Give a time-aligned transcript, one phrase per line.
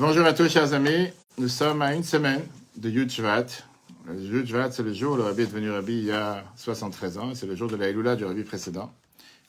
[0.00, 1.08] Bonjour à tous, chers amis.
[1.38, 2.42] Nous sommes à une semaine
[2.76, 3.46] de Yud Shvat.
[4.06, 6.44] Le Yud Shvat, c'est le jour où le Rabbi est devenu Rabbi il y a
[6.54, 7.34] 73 ans.
[7.34, 8.92] C'est le jour de la du Rabbi précédent.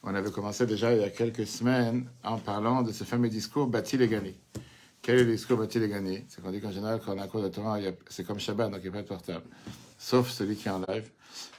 [0.02, 3.68] On avait commencé déjà il y a quelques semaines en parlant de ce fameux discours
[3.68, 4.34] Bati les Gani.
[5.04, 7.26] Quel est le discours Bati les Gani C'est qu'on dit qu'en général, quand on a
[7.26, 7.78] un cours de Torah,
[8.10, 9.46] c'est comme Shabbat, donc il n'y a pas de portable.
[10.00, 11.12] Sauf celui qui est en live.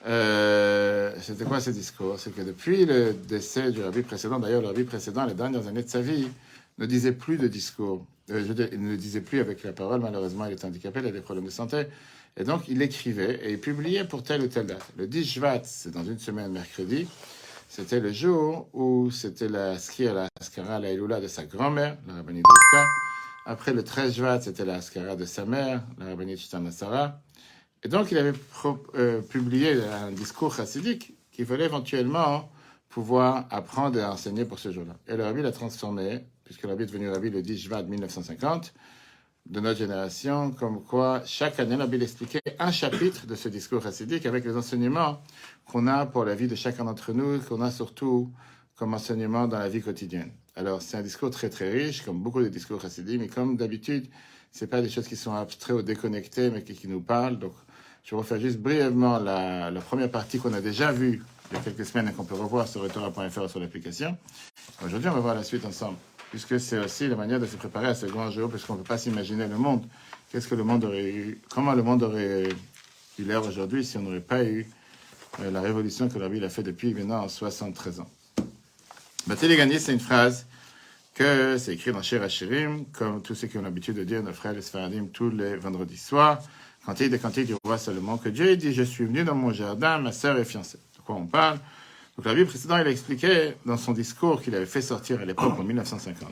[0.05, 2.19] Euh, C'était quoi ce discours?
[2.19, 5.85] C'est que depuis le décès du Rabbi précédent, d'ailleurs, le Rabbi précédent, les dernières années
[5.85, 6.27] de sa vie,
[6.79, 8.05] ne disait plus de discours.
[8.31, 11.11] Euh, je il ne disait plus avec la parole, malheureusement, il était handicapé, il a
[11.11, 11.87] des problèmes de santé.
[12.37, 14.85] Et donc, il écrivait et il publiait pour telle ou telle date.
[14.97, 17.09] Le 10 Shvat, c'est dans une semaine, mercredi,
[17.69, 22.45] c'était le jour où c'était la skira, la skara, la de sa grand-mère, la rabbinite
[22.47, 22.87] Rivka.
[23.47, 27.21] Après le 13 Shvat, c'était la skara de sa mère, la rabbinite Chitana Sarah.
[27.83, 28.35] Et donc, il avait
[28.95, 32.51] euh, publié un discours chassidique qu'il fallait éventuellement
[32.91, 34.95] pouvoir apprendre et enseigner pour ce jour-là.
[35.07, 38.75] Et le rabbi l'a transformé, puisque rabbi est devenu rabbi le 10 juin 1950,
[39.47, 43.81] de notre génération, comme quoi chaque année, le rabbi expliquait un chapitre de ce discours
[43.85, 45.23] chassidique avec les enseignements
[45.65, 48.33] qu'on a pour la vie de chacun d'entre nous, qu'on a surtout
[48.75, 50.33] comme enseignement dans la vie quotidienne.
[50.57, 54.09] Alors, c'est un discours très très riche, comme beaucoup de discours chassidiques, mais comme d'habitude,
[54.51, 57.39] c'est pas des choses qui sont abstraites ou déconnectées, mais qui, nous parlent.
[57.39, 57.53] Donc,
[58.03, 61.61] je vais refaire juste brièvement la, la première partie qu'on a déjà vue il y
[61.61, 64.17] a quelques semaines et qu'on peut revoir sur retour.fr sur l'application.
[64.85, 65.97] Aujourd'hui, on va voir la suite ensemble,
[66.31, 68.85] puisque c'est aussi la manière de se préparer à ce grand jour, puisqu'on ne peut
[68.85, 69.85] pas s'imaginer le monde.
[70.31, 72.49] Qu'est-ce que le monde aurait eu, comment le monde aurait
[73.19, 74.67] eu l'air aujourd'hui si on n'aurait pas eu
[75.41, 78.11] euh, la révolution que la ville a fait depuis maintenant 73 ans?
[79.29, 80.47] Gagner, c'est une phrase
[81.15, 84.33] que c'est écrit dans Shir Hashirim, comme tous ceux qui ont l'habitude de dire nos
[84.33, 86.41] frères les Sfaradim tous les vendredis soirs.
[86.87, 89.99] Cantique de cantique du roi Salomon, que Dieu dit Je suis venu dans mon jardin,
[89.99, 90.79] ma sœur est fiancée.
[90.97, 91.59] De quoi on parle?
[92.21, 95.25] Donc, la vie précédente, il a expliqué dans son discours qu'il avait fait sortir à
[95.25, 96.29] l'époque, en 1950,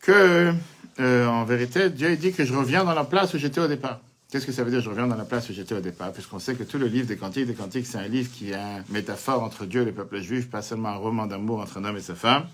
[0.00, 0.52] que,
[1.00, 4.02] euh, en vérité, Dieu dit que je reviens dans la place où j'étais au départ.
[4.30, 6.12] Qu'est-ce que ça veut dire, je reviens dans la place où j'étais au départ?
[6.12, 8.54] Puisqu'on sait que tout le livre des Cantiques des Cantiques, c'est un livre qui est
[8.54, 11.84] une métaphore entre Dieu et le peuple juif, pas seulement un roman d'amour entre un
[11.86, 12.44] homme et sa femme.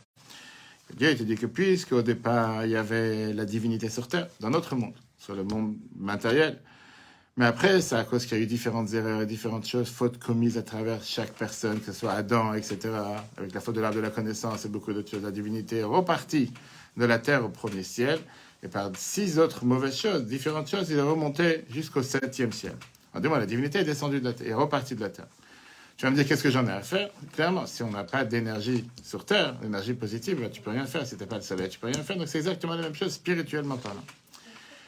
[0.96, 4.76] Dieu te dit que puisqu'au départ, il y avait la divinité sur terre, dans notre
[4.76, 6.60] monde, sur le monde matériel,
[7.38, 10.18] mais après, c'est à cause qu'il y a eu différentes erreurs et différentes choses, fautes
[10.18, 12.78] commises à travers chaque personne, que ce soit Adam, etc.,
[13.36, 15.84] avec la faute de l'arbre de la connaissance et beaucoup d'autres choses, la divinité est
[15.84, 16.52] repartie
[16.96, 18.18] de la terre au premier ciel,
[18.64, 22.74] et par six autres mauvaises choses, différentes choses, il est remonté jusqu'au septième ciel.
[23.14, 25.28] En deux la divinité est descendue de la terre, est repartie de la terre.
[25.96, 27.08] Tu vas me dire qu'est-ce que j'en ai à faire?
[27.34, 31.04] Clairement, si on n'a pas d'énergie sur Terre, d'énergie positive, ben, tu peux rien faire.
[31.04, 32.16] Si tu pas le soleil, tu peux rien faire.
[32.16, 34.04] Donc c'est exactement la même chose spirituellement parlant.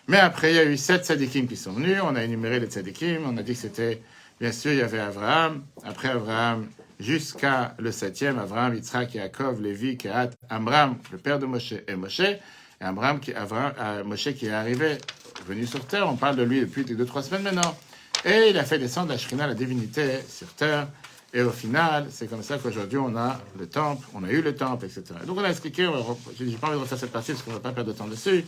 [0.08, 1.98] Mais après, il y a eu sept tzadikim qui sont venus.
[2.02, 3.22] On a énuméré les tzadikim.
[3.26, 4.02] On a dit que c'était,
[4.40, 5.62] bien sûr, il y avait Abraham.
[5.84, 6.66] Après Abraham,
[6.98, 12.20] jusqu'à le septième, Abraham, Yitzhak, Yaakov, Lévi, Kehat, Amram, le père de Moshe, et Moshe.
[12.20, 12.38] Et
[12.80, 14.98] Abraham, qui, Abraham, euh, Moshe qui est arrivé,
[15.46, 16.08] venu sur terre.
[16.08, 17.76] On parle de lui depuis deux, trois semaines maintenant.
[18.24, 20.88] Et il a fait descendre la Shrina, la divinité, sur terre.
[21.32, 24.54] Et au final, c'est comme ça qu'aujourd'hui, on a le temple, on a eu le
[24.54, 25.04] temple, etc.
[25.26, 25.88] Donc, on a expliqué,
[26.36, 27.96] je n'ai pas envie de refaire cette partie parce qu'on ne va pas perdre de
[27.96, 28.44] temps dessus,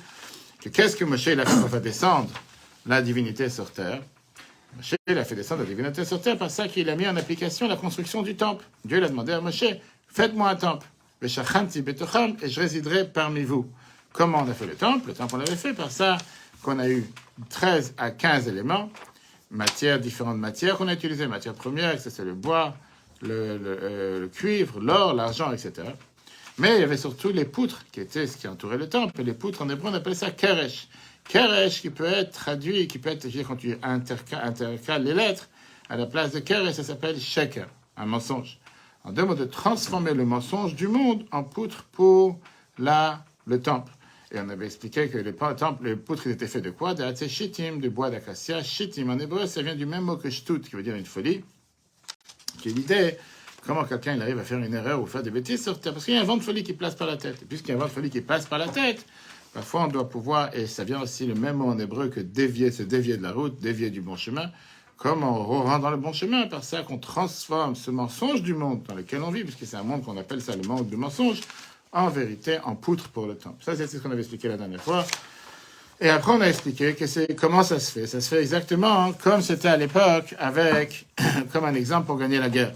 [0.70, 2.30] qu'est-ce que Moshe a fait descendre
[2.86, 4.00] la divinité sur terre?
[4.76, 7.68] Moshe a fait descendre la divinité sur terre par ça qu'il a mis en application
[7.68, 8.64] la construction du temple.
[8.84, 9.64] Dieu il a demandé à Moshe,
[10.08, 10.86] faites-moi un temple.
[11.22, 13.70] et je résiderai parmi vous.
[14.12, 15.08] Comment on a fait le temple?
[15.08, 16.18] Le temple, on l'avait fait par ça
[16.62, 17.04] qu'on a eu
[17.48, 18.90] 13 à 15 éléments
[19.50, 21.26] matières, différentes matières qu'on a utilisées.
[21.26, 22.74] Matières premières, c'est le bois,
[23.20, 25.88] le, euh, le cuivre, l'or, l'argent, etc.
[26.58, 29.22] Mais il y avait surtout les poutres qui étaient ce qui entourait le temple.
[29.22, 30.88] Les poutres, en hébreu, on appelle ça keresh.
[31.28, 35.48] Keresh qui peut être traduit, qui peut être, quand tu intercales les lettres,
[35.88, 38.58] à la place de keresh, ça s'appelle sheker, un mensonge.
[39.04, 42.38] En deux mots, de transformer le mensonge du monde en poutre pour
[42.78, 43.92] la, le temple.
[44.30, 46.94] Et on avait expliqué que les, temples, les poutres étaient faits de quoi?
[46.94, 48.62] De shittim, du bois d'acacia.
[48.62, 51.44] Shittim, en hébreu, ça vient du même mot que shtut, qui veut dire une folie.
[52.58, 53.18] Qui est l'idée,
[53.66, 55.92] comment quelqu'un arrive à faire une erreur ou faire des bêtises sur Terre?
[55.92, 57.42] Parce qu'il y a un vent de folie qui passe par la tête.
[57.42, 59.04] Et puisqu'il y a un vent de folie qui passe par la tête,
[59.54, 62.70] parfois on doit pouvoir, et ça vient aussi le même mot en hébreu que dévier,
[62.70, 64.50] se dévier de la route, dévier du bon chemin.
[64.96, 68.82] Comment on rend dans le bon chemin Par ça qu'on transforme ce mensonge du monde
[68.88, 71.40] dans lequel on vit, puisque c'est un monde qu'on appelle ça le monde de mensonge,
[71.92, 73.62] en vérité en poutre pour le temple.
[73.64, 75.04] Ça, c'est ce qu'on avait expliqué la dernière fois.
[76.00, 78.06] Et après, on a expliqué que c'est comment ça se fait?
[78.06, 81.06] Ça se fait exactement comme c'était à l'époque, avec
[81.52, 82.72] comme un exemple pour gagner la guerre.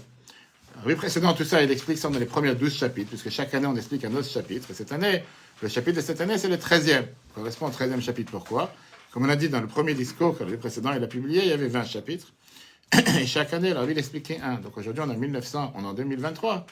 [0.85, 3.67] Oui, précédent, tout ça, il explique ça dans les premiers 12 chapitres, puisque chaque année,
[3.67, 4.71] on explique un autre chapitre.
[4.71, 5.23] Et cette année,
[5.61, 7.05] le chapitre de cette année, c'est le 13e.
[7.35, 8.31] correspond au 13e chapitre.
[8.31, 8.73] Pourquoi?
[9.11, 11.49] Comme on a dit dans le premier discours que le précédent, il a publié, il
[11.49, 12.27] y avait 20 chapitres.
[13.19, 14.55] Et chaque année, alors, il expliquait un.
[14.55, 16.65] Donc aujourd'hui, on est en 1900, on est en 2023.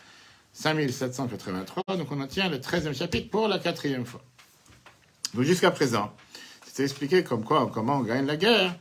[0.55, 4.21] 5783, donc on en tient le 13e chapitre pour la quatrième fois.
[5.33, 6.13] Donc jusqu'à présent,
[6.65, 8.73] c'est expliqué comme quoi, comment on gagne la guerre,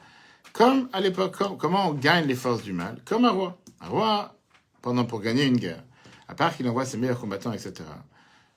[0.53, 3.59] comme à l'époque, comment on gagne les forces du mal, comme un roi.
[3.81, 4.37] Un roi,
[4.85, 5.83] pendant pour gagner une guerre,
[6.29, 7.73] à part qu'il envoie ses meilleurs combattants, etc.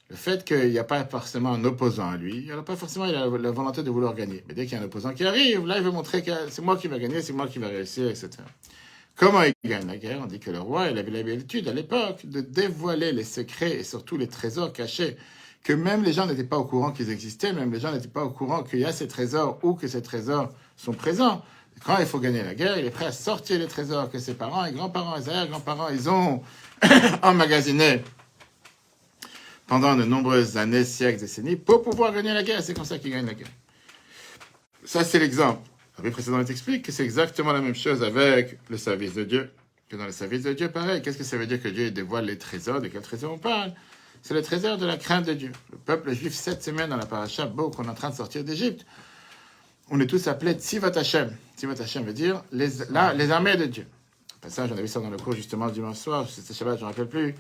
[0.10, 3.06] Le fait qu'il n'y a pas forcément un opposant à lui, il n'a pas forcément
[3.06, 4.44] la, volonté de vouloir gagner.
[4.46, 6.62] Mais dès qu'il y a un opposant qui arrive, là, il veut montrer que c'est
[6.62, 8.30] moi qui vais gagner, c'est moi qui vais réussir, etc.
[9.16, 10.20] Comment il gagne la guerre?
[10.22, 13.84] On dit que le roi, il avait l'habitude à l'époque de dévoiler les secrets et
[13.86, 15.16] surtout les trésors cachés
[15.64, 18.26] que même les gens n'étaient pas au courant qu'ils existaient, même les gens n'étaient pas
[18.26, 21.42] au courant qu'il y a ces trésors ou que ces trésors sont présents.
[21.86, 24.34] Quand il faut gagner la guerre, il est prêt à sortir les trésors que ses
[24.34, 26.42] parents et grands-parents, et arrière-grands-parents, ils ont
[27.22, 28.02] emmagasinés
[29.68, 32.64] pendant de nombreuses années, siècles, décennies, pour pouvoir gagner la guerre.
[32.64, 33.48] C'est comme ça qu'ils gagnent la guerre.
[34.86, 35.62] Ça, c'est l'exemple.
[36.02, 39.52] Le précédent explique que c'est exactement la même chose avec le service de Dieu.
[39.90, 41.02] Que dans le service de Dieu, pareil.
[41.02, 42.82] Qu'est-ce que ça veut dire que Dieu dévoile les trésors?
[42.82, 43.74] De quels trésors on parle?
[44.22, 45.52] C'est le trésor de la crainte de Dieu.
[45.72, 48.44] Le peuple juif, cette semaine dans la paracha Beau, qu'on est en train de sortir
[48.44, 48.86] d'Égypte,
[49.90, 51.36] on est tous appelés Tzivat Hashem.
[51.58, 52.70] Tzivat Hashem veut dire les,
[53.16, 53.88] les armées de Dieu.
[54.42, 56.86] Passage, on a vu ça dans le cours justement dimanche soir, c'était Shabbat, je ne
[56.86, 57.36] me rappelle plus.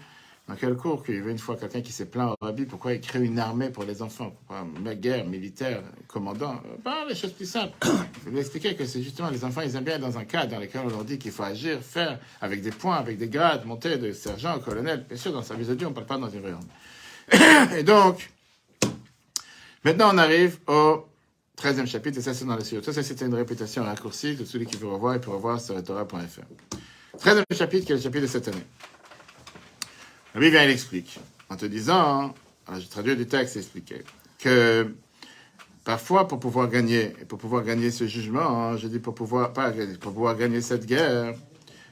[0.48, 2.94] Dans quel cours qu'il y avait une fois quelqu'un qui s'est plaint au rabbi pourquoi
[2.94, 7.34] il crée une armée pour les enfants Pourquoi une guerre, militaire, commandant Pas les choses
[7.34, 7.74] plus simples.
[8.24, 10.60] Je lui expliquer que c'est justement les enfants, ils aiment bien dans un cadre dans
[10.60, 13.98] lequel on leur dit qu'il faut agir, faire avec des points, avec des grades, monter
[13.98, 15.06] de sergent, colonel.
[15.10, 17.78] Bien sûr, dans le service de Dieu, on ne parle pas dans une armée.
[17.78, 18.32] Et donc,
[19.84, 21.07] maintenant on arrive au
[21.58, 22.82] 13e chapitre, et ça c'est dans le sujet.
[22.84, 24.38] Ça, c'était une répétition raccourcie.
[24.46, 26.42] Celui qui veut revoir, il peut revoir sur Torah.fr.
[27.20, 28.66] 13e chapitre, qui est le chapitre de cette année?
[30.36, 31.20] La Bible vient, il explique,
[31.50, 32.36] en te disant,
[32.72, 34.04] je traduis du texte, expliqué,
[34.38, 34.94] que
[35.84, 39.52] parfois, pour pouvoir gagner, et pour pouvoir gagner ce jugement, hein, je dis pour pouvoir,
[39.52, 41.34] pas pour pouvoir gagner cette guerre,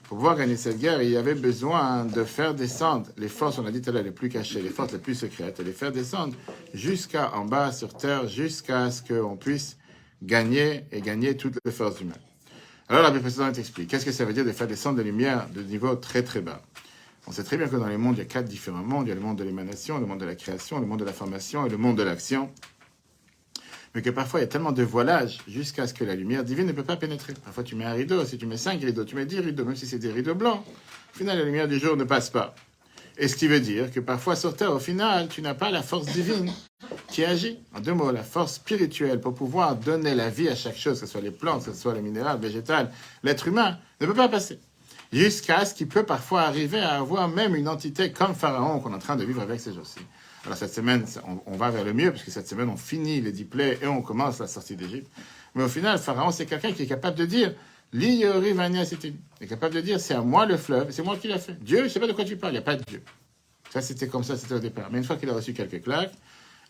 [0.08, 3.66] pour pouvoir gagner cette guerre, il y avait besoin de faire descendre les forces, on
[3.66, 5.72] a dit tout à l'heure, les plus cachées, les forces les plus secrètes, et les
[5.72, 6.36] faire descendre
[6.74, 9.78] jusqu'à en bas sur terre, jusqu'à ce qu'on puisse
[10.22, 12.20] gagner et gagner toutes les forces mal.
[12.88, 15.64] Alors la Bible explique, qu'est-ce que ça veut dire de faire descendre des lumières de
[15.64, 16.62] niveau très très bas?
[17.28, 19.08] On sait très bien que dans les mondes, il y a quatre différents mondes.
[19.08, 21.06] Il y a le monde de l'émanation, le monde de la création, le monde de
[21.06, 22.52] la formation et le monde de l'action.
[23.96, 26.68] Mais que parfois, il y a tellement de voilage jusqu'à ce que la lumière divine
[26.68, 27.34] ne peut pas pénétrer.
[27.44, 29.78] Parfois, tu mets un rideau, si tu mets cinq rideaux, tu mets dix rideaux, même
[29.78, 30.62] si c'est des rideaux blancs.
[31.14, 32.54] Au final, la lumière du jour ne passe pas.
[33.18, 35.82] Et ce qui veut dire que parfois sur Terre, au final, tu n'as pas la
[35.82, 36.52] force divine
[37.08, 37.58] qui agit.
[37.74, 41.06] En deux mots, la force spirituelle pour pouvoir donner la vie à chaque chose, que
[41.06, 42.92] ce soit les plantes, que ce soit les minéraux, végétales,
[43.24, 44.60] l'être humain, ne peut pas passer
[45.14, 48.96] jusqu'à ce qu'il peut parfois arriver à avoir même une entité comme Pharaon qu'on est
[48.96, 50.00] en train de vivre avec ces jours-ci.
[50.46, 51.06] Alors cette semaine,
[51.48, 54.02] on, va vers le mieux, puisque cette semaine, on finit les dix plaies et on
[54.02, 55.10] commence la sortie d'Égypte.
[55.56, 57.54] Mais au final, Pharaon, c'est quelqu'un qui est capable de dire,
[57.94, 58.54] L'Iori
[58.86, 61.40] c'était Il est capable de dire, c'est à moi le fleuve, c'est moi qui l'ai
[61.40, 61.58] fait.
[61.64, 63.02] Dieu, je ne sais pas de quoi tu parles, il n'y a pas de Dieu.
[63.70, 64.90] Ça, c'était comme ça, c'était au départ.
[64.92, 66.14] Mais une fois qu'il a reçu quelques claques,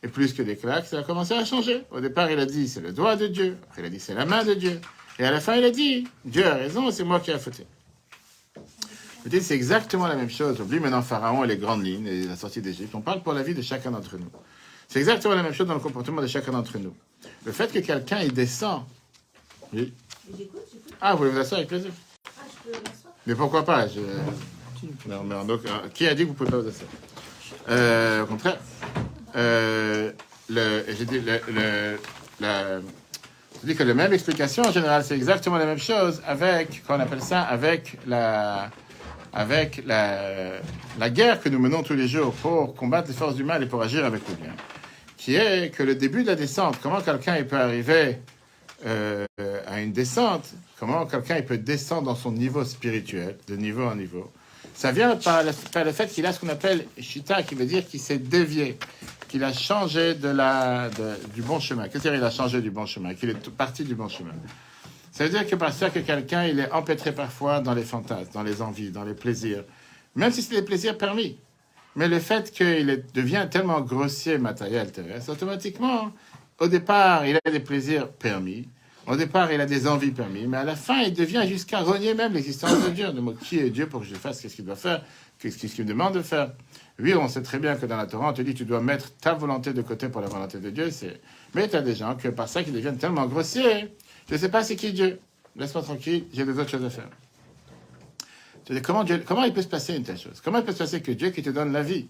[0.03, 1.83] et plus que des claques, ça a commencé à changer.
[1.91, 3.57] Au départ, il a dit, c'est le doigt de Dieu.
[3.77, 4.79] Il a dit, c'est la main de Dieu.
[5.17, 7.65] Et à la fin, il a dit, Dieu a raison, c'est moi qui ai fauté
[9.41, 10.59] c'est exactement la même chose.
[10.61, 12.93] Oublie maintenant Pharaon et les grandes lignes et la sortie d'Égypte.
[12.95, 14.29] On parle pour la vie de chacun d'entre nous.
[14.87, 16.95] C'est exactement la même chose dans le comportement de chacun d'entre nous.
[17.43, 18.83] Le fait que quelqu'un il descend.
[19.73, 19.93] Oui.
[21.01, 21.91] Ah, vous voulez vous asseoir avec plaisir?
[22.25, 22.77] Ah, je peux
[23.25, 23.87] Mais pourquoi pas?
[23.87, 23.99] Je...
[25.07, 26.89] non, donc, euh, Qui a dit que vous ne pouvez pas vous asseoir?
[27.69, 28.59] Euh, Au contraire.
[29.35, 30.11] Euh,
[30.49, 31.97] j'ai dit, le, le,
[32.39, 36.83] la, je dis que la même explication, en général, c'est exactement la même chose avec,
[36.85, 38.69] qu'on appelle ça, avec la,
[39.35, 43.61] avec la, guerre que nous menons tous les jours pour combattre les forces du mal
[43.61, 44.53] et pour agir avec le bien,
[45.17, 48.17] qui est que le début de la descente, comment quelqu'un peut arriver
[48.85, 49.25] euh,
[49.67, 54.31] à une descente, comment quelqu'un peut descendre dans son niveau spirituel, de niveau en niveau,
[54.73, 55.51] ça vient par le,
[55.91, 58.77] fait qu'il a ce qu'on appelle shita, qui veut dire qu'il s'est dévié,
[59.27, 61.87] qu'il a changé du bon chemin.
[61.87, 64.33] Qu'est-ce qu'il a changé du bon chemin Qu'il est parti du bon chemin.
[65.15, 68.43] Ça veut dire que parfois que quelqu'un, il est empêtré parfois dans les fantasmes, dans
[68.43, 69.63] les envies, dans les plaisirs.
[70.13, 71.37] Même si c'est des plaisirs permis.
[71.95, 76.11] Mais le fait qu'il devient tellement grossier, matériel, terrestre, automatiquement,
[76.59, 78.67] au départ, il a des plaisirs permis.
[79.07, 80.47] Au départ, il a des envies permis.
[80.47, 83.13] Mais à la fin, il devient jusqu'à renier même l'existence de Dieu.
[83.13, 85.01] De moi, qui est Dieu pour que je fasse Qu'est-ce qu'il doit faire
[85.39, 86.51] Qu'est-ce qu'il me demande de faire?
[86.99, 89.15] Oui, on sait très bien que dans la Torah, on te dit tu dois mettre
[89.15, 90.89] ta volonté de côté pour la volonté de Dieu.
[91.53, 93.95] Mais tu as des gens que par ça, qui deviennent tellement grossiers
[94.27, 95.19] je ne sais pas c'est qui Dieu.
[95.55, 97.09] Laisse-moi tranquille, j'ai des autres choses à faire.
[98.83, 100.41] comment, Dieu, comment il peut se passer une telle chose?
[100.43, 102.07] Comment il peut se passer que Dieu qui te donne la vie,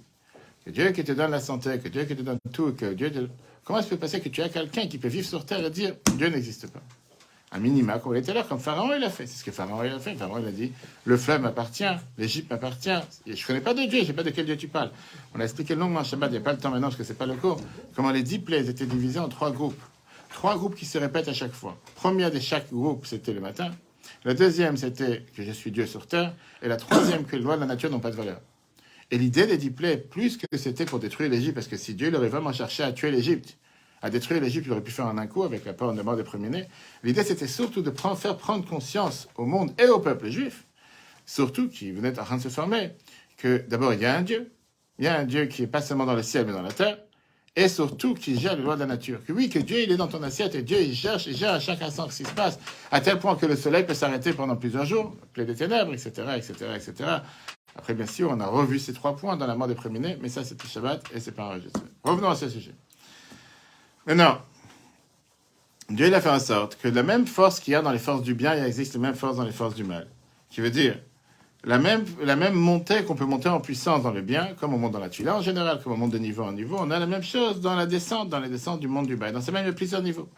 [0.65, 3.29] que Dieu qui te donne la santé, que Dieu qui te donne tout, que Dieu
[3.63, 5.69] Comment il peut se passer que tu as quelqu'un qui peut vivre sur terre et
[5.69, 6.81] dire Dieu n'existe pas?
[7.51, 9.25] Un minima comme on était là, comme Pharaon il a fait.
[9.27, 10.15] C'est ce que Pharaon il a fait.
[10.15, 10.71] Pharaon il a dit
[11.05, 11.83] le fleuve m'appartient,
[12.17, 12.99] l'Égypte m'appartient.
[13.25, 14.91] Je ne connais pas de Dieu, je ne sais pas de quel Dieu tu parles.
[15.33, 17.17] On a expliqué longuement Shabbat, il n'y a pas le temps maintenant parce que c'est
[17.17, 17.59] pas le cours.
[17.95, 19.81] Comment les dix plaies étaient divisées en trois groupes.
[20.35, 21.77] Trois groupes qui se répètent à chaque fois.
[21.95, 23.71] Première de chaque groupe, c'était le matin.
[24.25, 26.35] La deuxième, c'était que je suis Dieu sur terre.
[26.61, 28.41] Et la troisième, que les lois de la nature n'ont pas de valeur.
[29.11, 32.13] Et l'idée des dix plaies, plus que c'était pour détruire l'Égypte, parce que si Dieu
[32.13, 33.57] aurait vraiment cherché à tuer l'Égypte,
[34.01, 36.17] à détruire l'Égypte, il aurait pu faire en un coup avec la peur de mort
[36.17, 36.67] des premiers-nés.
[37.03, 40.65] L'idée, c'était surtout de faire prendre conscience au monde et au peuple juif,
[41.25, 42.91] surtout qui venait en train de se former,
[43.37, 44.51] que d'abord, il y a un Dieu.
[44.99, 46.73] Il y a un Dieu qui est pas seulement dans le ciel, mais dans la
[46.73, 46.97] terre.
[47.57, 49.23] Et surtout, qui gère les lois de la nature.
[49.25, 51.53] Que oui, que Dieu, il est dans ton assiette et Dieu, il cherche, il gère
[51.53, 52.59] à chaque instant ce qui se passe,
[52.91, 56.11] à tel point que le soleil peut s'arrêter pendant plusieurs jours, plaie des ténèbres, etc.,
[56.35, 57.09] etc., etc.
[57.77, 60.29] Après, bien sûr, on a revu ces trois points dans la mort des premiers-nés, mais
[60.29, 61.83] ça, c'était Shabbat et c'est pas enregistré.
[62.03, 62.73] Revenons à ce sujet.
[64.05, 64.39] Maintenant,
[65.89, 67.99] Dieu il a fait en sorte que la même force qu'il y a dans les
[67.99, 70.07] forces du bien, il existe la même force dans les forces du mal.
[70.49, 70.99] Qui veut dire,
[71.65, 74.99] la même, montée qu'on peut monter en puissance dans le bien, comme on monte dans
[74.99, 77.23] la tuila en général, comme on monte de niveau en niveau, on a la même
[77.23, 79.31] chose dans la descente, dans les descentes du monde du bas.
[79.31, 80.29] Dans ces mêmes, plusieurs niveaux.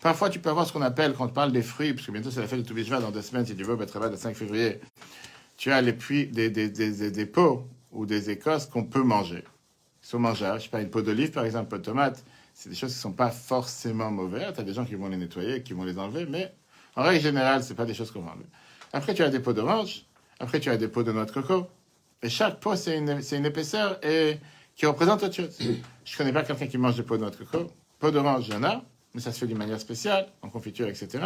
[0.00, 2.30] Parfois, tu peux avoir ce qu'on appelle, quand on parle des fruits, parce que bientôt
[2.30, 4.80] c'est la fête de Toubishva dans deux semaines, si tu veux, travail le 5 février,
[5.56, 9.42] tu as les puits, des, des pots ou des écosses qu'on peut manger.
[10.02, 10.58] Ils sont mangeables.
[10.60, 12.24] Je sais pas, une peau d'olive, par exemple, une peau de tomate
[12.56, 14.54] c'est des choses qui ne sont pas forcément mauvaises.
[14.54, 16.54] Tu as des gens qui vont les nettoyer, qui vont les enlever, mais
[16.96, 18.46] en règle générale, ce pas des choses qu'on va enlever.
[18.94, 20.05] Après, tu as des pots d'orange,
[20.40, 21.66] après, tu as des pots de noix de coco.
[22.22, 24.38] Et chaque pot, c'est une, une, épaisseur et
[24.74, 25.56] qui représente autre chose.
[25.60, 25.64] Je
[26.12, 27.70] ne connais pas quelqu'un qui mange des pots de noix de coco.
[27.98, 28.82] Pot d'orange, il y en a,
[29.14, 31.24] mais ça se fait d'une manière spéciale, en confiture, etc.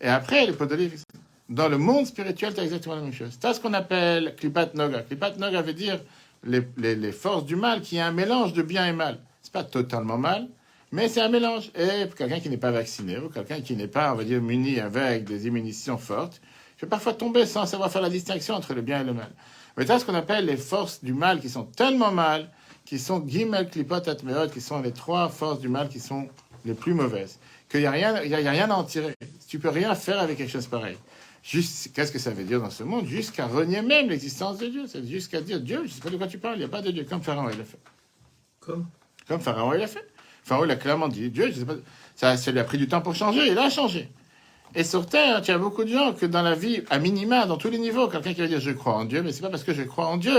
[0.00, 1.02] Et après, les pots d'olive.
[1.48, 3.38] Dans le monde spirituel, tu as exactement la même chose.
[3.38, 5.02] Tu as ce qu'on appelle klipat noga.
[5.02, 6.00] Klipat noga veut dire
[6.44, 9.18] les, les, forces du mal, qui est un mélange de bien et mal
[9.50, 10.48] pas totalement mal,
[10.92, 11.70] mais c'est un mélange.
[11.74, 14.40] Et pour quelqu'un qui n'est pas vacciné, ou quelqu'un qui n'est pas, on va dire,
[14.40, 16.40] muni avec des immunitions fortes,
[16.80, 19.30] il peut parfois tomber sans savoir faire la distinction entre le bien et le mal.
[19.76, 22.50] Mais tu ce qu'on appelle les forces du mal qui sont tellement mal,
[22.86, 26.28] qui sont gimel, klipot, atmeot, qui sont les trois forces du mal qui sont
[26.64, 27.38] les plus mauvaises.
[27.68, 29.14] Qu'il n'y a, rien, y a rien à en tirer.
[29.46, 30.96] Tu peux rien faire avec quelque chose pareil.
[31.42, 33.06] Qu'est-ce que ça veut dire dans ce monde?
[33.06, 34.84] Jusqu'à renier même l'existence de Dieu.
[34.86, 36.68] C'est jusqu'à dire Dieu, je ne sais pas de quoi tu parles, il n'y a
[36.68, 37.78] pas de Dieu, comme Pharaon il l'a fait.
[38.58, 38.86] Comme?
[39.28, 40.06] Comme Pharaon il a fait.
[40.44, 41.74] Pharaon il a clairement dit Dieu, je sais pas,
[42.16, 44.08] ça, ça lui a pris du temps pour changer, il a changé.
[44.74, 47.56] Et sur Terre, tu as beaucoup de gens que dans la vie, à minima, dans
[47.56, 49.64] tous les niveaux, quelqu'un qui va dire je crois en Dieu, mais c'est pas parce
[49.64, 50.38] que je crois en Dieu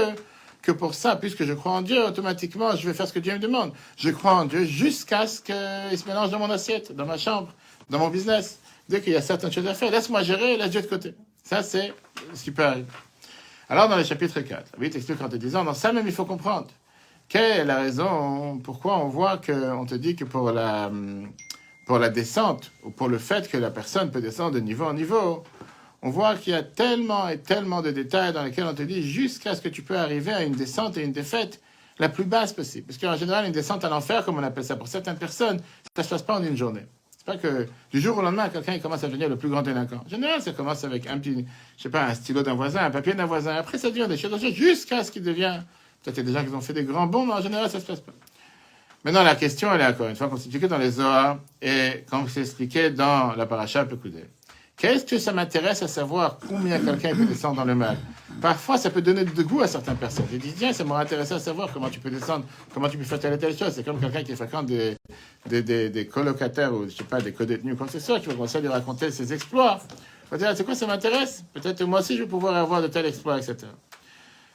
[0.62, 3.34] que pour ça, puisque je crois en Dieu, automatiquement, je vais faire ce que Dieu
[3.34, 3.74] me demande.
[3.98, 7.54] Je crois en Dieu jusqu'à ce qu'il se mélange dans mon assiette, dans ma chambre,
[7.90, 8.60] dans mon business.
[8.88, 11.14] Dès qu'il y a certaines choses à faire, laisse-moi gérer, laisse Dieu de côté.
[11.44, 11.94] Ça, c'est
[12.34, 12.88] ce qui peut arriver.
[13.70, 16.26] Alors, dans le chapitre 4, oui, t'explique en te disant, dans ça même, il faut
[16.26, 16.68] comprendre
[17.28, 20.92] quelle est la raison pourquoi on voit qu'on te dit que pour la,
[21.86, 24.94] pour la descente, ou pour le fait que la personne peut descendre de niveau en
[24.94, 25.44] niveau,
[26.02, 29.08] on voit qu'il y a tellement et tellement de détails dans lesquels on te dit
[29.08, 31.62] jusqu'à ce que tu peux arriver à une descente et une défaite
[32.00, 32.88] la plus basse possible.
[32.88, 35.60] Parce qu'en général, une descente à l'enfer, comme on appelle ça pour certaines personnes,
[35.96, 36.86] ça ne se passe pas en une journée.
[37.16, 40.02] C'est pas que du jour au lendemain, quelqu'un commence à devenir le plus grand délinquant.
[40.04, 41.46] En général, ça commence avec un petit,
[41.78, 43.54] je sais pas, un stylo d'un voisin, un papier d'un voisin.
[43.56, 45.62] Après, ça devient des choses jusqu'à ce qu'il devient
[46.04, 47.86] Peut-être y des gens qui ont fait des grands bons, mais en général, ça se
[47.86, 48.14] passe pas.
[49.03, 52.41] Maintenant, la question, elle est encore une fois constituée dans les Zohar et comme c'est
[52.41, 54.25] expliqué dans la paracha Pekoudé.
[54.77, 57.98] Qu'est-ce que ça m'intéresse à savoir combien quelqu'un peut descendre dans le mal?
[58.41, 60.25] Parfois, ça peut donner de goût à certaines personnes.
[60.31, 63.03] Je dis, tiens, ça m'aurait intéressé à savoir comment tu peux descendre, comment tu peux
[63.03, 63.74] faire telle et telle chose.
[63.75, 64.96] C'est comme quelqu'un qui fréquente des,
[65.48, 68.34] des, des, des, colocataires ou, je sais pas, des co-détenus, comme c'est ça, qui va
[68.34, 69.79] commencer à lui raconter ses exploits.
[70.25, 71.43] Il va dire, c'est quoi, ça m'intéresse?
[71.53, 73.67] Peut-être moi aussi, je vais pouvoir avoir de tels exploits, etc.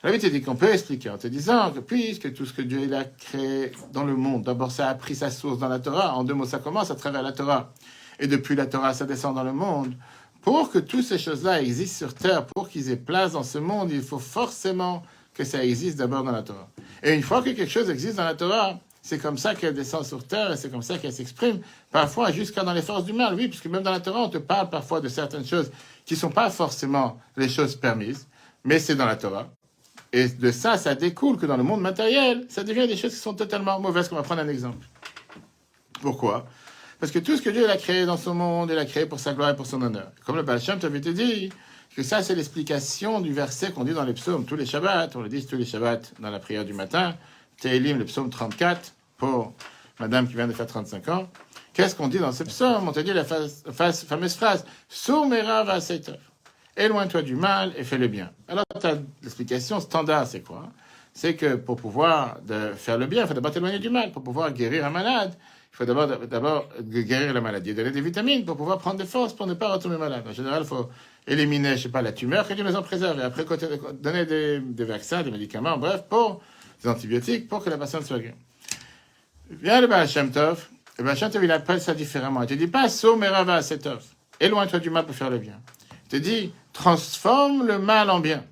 [0.03, 2.95] La te dit qu'on peut expliquer en te disant que puisque tout ce que Dieu
[2.95, 6.23] a créé dans le monde, d'abord ça a pris sa source dans la Torah, en
[6.23, 7.73] deux mots ça commence à travers la Torah,
[8.21, 9.95] et depuis la Torah ça descend dans le monde,
[10.43, 13.91] pour que toutes ces choses-là existent sur terre, pour qu'ils aient place dans ce monde,
[13.91, 15.03] il faut forcément
[15.35, 16.69] que ça existe d'abord dans la Torah.
[17.03, 20.05] Et une fois que quelque chose existe dans la Torah, c'est comme ça qu'elle descend
[20.05, 21.61] sur terre et c'est comme ça qu'elle s'exprime,
[21.91, 24.39] parfois jusqu'à dans les forces du mal, oui, puisque même dans la Torah, on te
[24.39, 25.71] parle parfois de certaines choses
[26.05, 28.29] qui ne sont pas forcément les choses permises,
[28.63, 29.49] mais c'est dans la Torah.
[30.17, 33.21] Et de ça, ça découle que dans le monde matériel, ça devient des choses qui
[33.21, 34.09] sont totalement mauvaises.
[34.11, 34.87] On va prendre un exemple.
[36.01, 36.47] Pourquoi?
[36.99, 39.21] Parce que tout ce que Dieu a créé dans son monde, il a créé pour
[39.21, 40.11] sa gloire et pour son honneur.
[40.25, 41.51] Comme le Baal Shem t'avait dit,
[41.95, 45.11] que ça, c'est l'explication du verset qu'on dit dans les psaumes tous les Shabbats.
[45.17, 47.15] On le dit tous les Shabbats dans la prière du matin.
[47.61, 49.53] Télim, le psaume 34, pour
[50.01, 51.29] madame qui vient de faire 35 ans.
[51.75, 52.89] Qu'est-ce qu'on dit dans ce psaume?
[52.89, 55.81] On te dit la fameuse phrase Soumera va
[56.77, 58.31] éloigne-toi du mal et fais le bien.
[58.49, 58.65] Alors,
[59.23, 60.69] l'explication standard, c'est quoi?
[61.13, 62.39] C'est que pour pouvoir
[62.77, 64.13] faire le bien, il faut d'abord t'éloigner du mal.
[64.13, 65.35] Pour pouvoir guérir un malade,
[65.73, 69.47] il faut d'abord, guérir la maladie, donner des vitamines pour pouvoir prendre des forces pour
[69.47, 70.25] ne pas retomber malade.
[70.29, 70.91] En général, il faut
[71.27, 73.19] éliminer, je sais pas, la tumeur, que Dieu nous en préserve.
[73.19, 73.45] Et après,
[73.95, 76.43] donner des, vaccins, des médicaments, bref, pour
[76.83, 78.35] des antibiotiques, pour que la patiente soit guérie.
[79.51, 80.67] Viens le Baal Shem Tov.
[80.99, 82.43] Le Tov, il appelle ça différemment.
[82.43, 84.03] Il te dit pas, Somerava Setov.
[84.41, 85.61] Éloigne-toi du mal pour faire le bien.
[86.05, 88.45] Il te dit, transforme le mal en bien.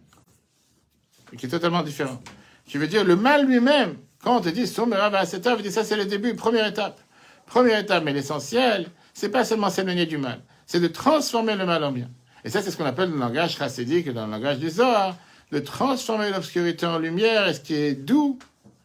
[1.37, 2.23] Qui est totalement différent.
[2.67, 5.85] Qui veut dire, le mal lui-même, quand on te dit Somerava Setov, il dit ça,
[5.85, 7.01] c'est le début, première étape.
[7.47, 11.85] Première étape, mais l'essentiel, c'est pas seulement s'éloigner du mal, c'est de transformer le mal
[11.85, 12.09] en bien.
[12.45, 15.17] Et ça, c'est ce qu'on appelle le langage chassidique, dans le langage du Zohar,
[15.53, 18.39] de transformer l'obscurité en lumière et ce qui est doux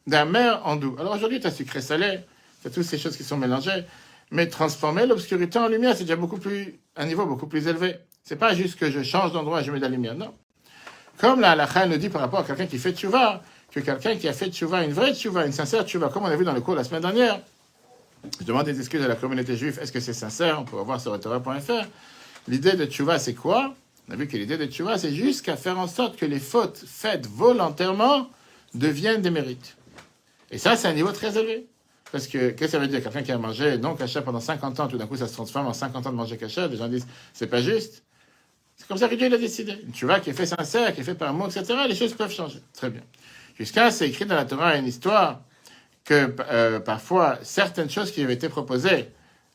[0.06, 0.98] d'un mer en doux.
[1.00, 2.20] Alors aujourd'hui, tu as sucré salé,
[2.62, 3.86] tu as toutes ces choses qui sont mélangées,
[4.32, 8.00] mais transformer l'obscurité en lumière, c'est déjà beaucoup plus, un niveau beaucoup plus élevé.
[8.30, 10.36] C'est pas juste que je change d'endroit et je mets de la lumière, non.
[11.18, 14.28] Comme la halakha nous dit par rapport à quelqu'un qui fait tchouva, que quelqu'un qui
[14.28, 16.62] a fait tchouva, une vraie tchouva, une sincère tchouva, comme on a vu dans le
[16.62, 17.40] cours la semaine dernière,
[18.40, 20.60] je demande des excuses à la communauté juive, est-ce que c'est sincère?
[20.62, 21.88] On peut voir sur Torah.fr.
[22.48, 23.74] L'idée de tchouva, c'est quoi?
[24.08, 26.84] On a vu que l'idée de tchouva, c'est jusqu'à faire en sorte que les fautes
[26.86, 28.30] faites volontairement
[28.76, 29.76] deviennent des mérites.
[30.52, 31.66] Et ça, c'est un niveau très élevé.
[32.12, 33.02] Parce que, qu'est-ce que ça veut dire?
[33.02, 35.66] Quelqu'un qui a mangé non caché pendant 50 ans, tout d'un coup, ça se transforme
[35.66, 36.68] en 50 ans de manger caché.
[36.68, 38.04] Les gens disent, c'est pas juste.
[38.80, 39.76] C'est comme ça que Dieu l'a décidé.
[39.86, 42.32] Une tchouva qui est fait sincère, qui est fait par amour, etc., les choses peuvent
[42.32, 42.60] changer.
[42.74, 43.02] Très bien.
[43.58, 45.42] Jusqu'à, c'est écrit dans la Torah une histoire
[46.06, 49.10] que euh, parfois, certaines choses qui avaient été proposées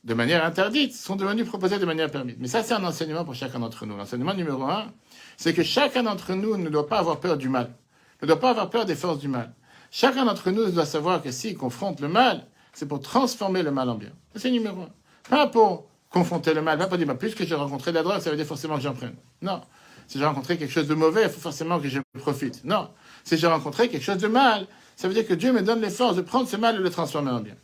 [0.04, 2.36] de manière interdite sont devenues proposées de manière permise.
[2.38, 3.96] Mais ça, c'est un enseignement pour chacun d'entre nous.
[3.96, 4.92] L'enseignement numéro un,
[5.38, 7.74] c'est que chacun d'entre nous ne doit pas avoir peur du mal,
[8.20, 9.54] ne doit pas avoir peur des forces du mal.
[9.90, 13.88] Chacun d'entre nous doit savoir que s'il confronte le mal, c'est pour transformer le mal
[13.88, 14.12] en bien.
[14.36, 14.90] C'est numéro un.
[15.30, 18.20] Pas pour confronter le mal, pas pour dire, bah, plus que j'ai rencontré la drogue,
[18.20, 19.16] ça veut dire forcément que j'en prenne.
[19.42, 19.60] Non.
[20.06, 22.64] Si j'ai rencontré quelque chose de mauvais, il faut forcément que je profite.
[22.64, 22.88] Non.
[23.24, 25.90] Si j'ai rencontré quelque chose de mal, ça veut dire que Dieu me donne les
[25.90, 27.56] forces de prendre ce mal et de le transformer en bien.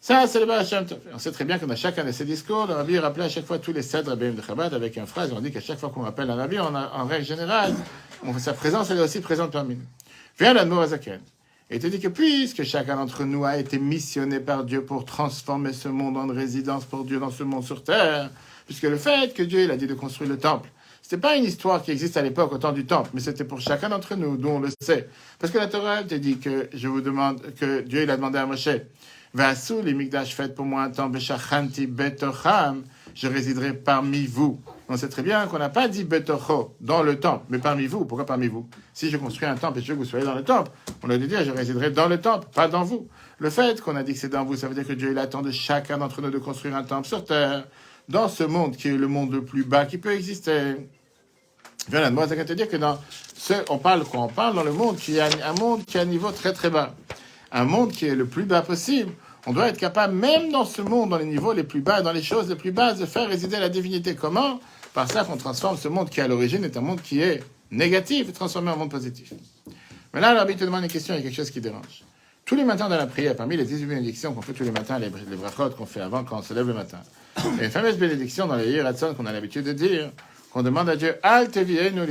[0.00, 0.66] Ça, c'est le Baal.
[1.14, 3.46] On sait très bien qu'on a chacun de ces discours, le Rabbi rappelait à chaque
[3.46, 5.32] fois tous les sept rabbins de Chabad avec une phrase.
[5.32, 7.74] On dit qu'à chaque fois qu'on appelle un Rabbi, en règle générale,
[8.38, 9.86] sa présence, elle est aussi présente parmi nous.
[10.38, 11.20] Viens l'Admour Azaken.
[11.70, 15.88] Te dit que puisque chacun d'entre nous a été missionné par Dieu pour transformer ce
[15.88, 18.28] monde en résidence pour Dieu dans ce monde sur terre,
[18.66, 20.68] puisque le fait que Dieu il a dit de construire le temple,
[21.12, 23.60] n'est pas une histoire qui existe à l'époque au temps du temple, mais c'était pour
[23.60, 25.08] chacun d'entre nous, dont on le sait.
[25.38, 28.38] Parce que la Torah te dit que je vous demande, que Dieu il a demandé
[28.38, 28.68] à Moshe,
[29.32, 31.18] Vassou, les Migdash, faites pour moi un temple,
[33.14, 34.60] je résiderai parmi vous.
[34.92, 38.04] On sait très bien qu'on n'a pas dit Betocho dans le temple, mais parmi vous.
[38.04, 38.68] Pourquoi parmi vous?
[38.92, 40.72] Si je construis un temple et je que vous soyez dans le temple,
[41.04, 43.06] on a dû dire je résiderai dans le temple, pas dans vous.
[43.38, 45.18] Le fait qu'on a dit que c'est dans vous, ça veut dire que Dieu il
[45.18, 47.68] attend de chacun d'entre nous de construire un temple sur terre,
[48.08, 50.74] dans ce monde qui est le monde le plus bas qui peut exister.
[51.88, 52.98] Voilà, moi, ça te dire que dans
[53.36, 54.22] ce, on parle quoi?
[54.22, 56.68] On parle dans le monde qui a un monde qui a un niveau très très
[56.68, 56.96] bas.
[57.52, 59.12] Un monde qui est le plus bas possible.
[59.46, 62.12] On doit être capable, même dans ce monde, dans les niveaux les plus bas, dans
[62.12, 64.16] les choses les plus basses, de faire résider la divinité.
[64.16, 64.58] Comment?
[64.94, 68.32] Par ça qu'on transforme ce monde qui, à l'origine, est un monde qui est négatif
[68.32, 69.32] transformé en monde positif.
[70.12, 72.04] Mais là, l'arbitre demande une question, il y a quelque chose qui dérange.
[72.44, 74.98] Tous les matins dans la prière, parmi les 18 bénédictions qu'on fait tous les matins,
[74.98, 75.36] les, les
[75.76, 76.98] qu'on fait avant quand on se lève le matin,
[77.38, 80.10] il y a une fameuse bénédiction dans les Yiratson qu'on a l'habitude de dire,
[80.52, 81.48] qu'on demande à Dieu, Al
[81.94, 82.06] nous.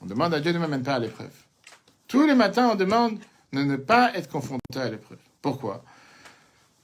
[0.00, 1.30] On demande à Dieu ne m'amène pas à l'épreuve.
[2.08, 3.18] Tous les matins, on demande
[3.52, 5.18] de ne pas être confronté à l'épreuve.
[5.40, 5.84] Pourquoi?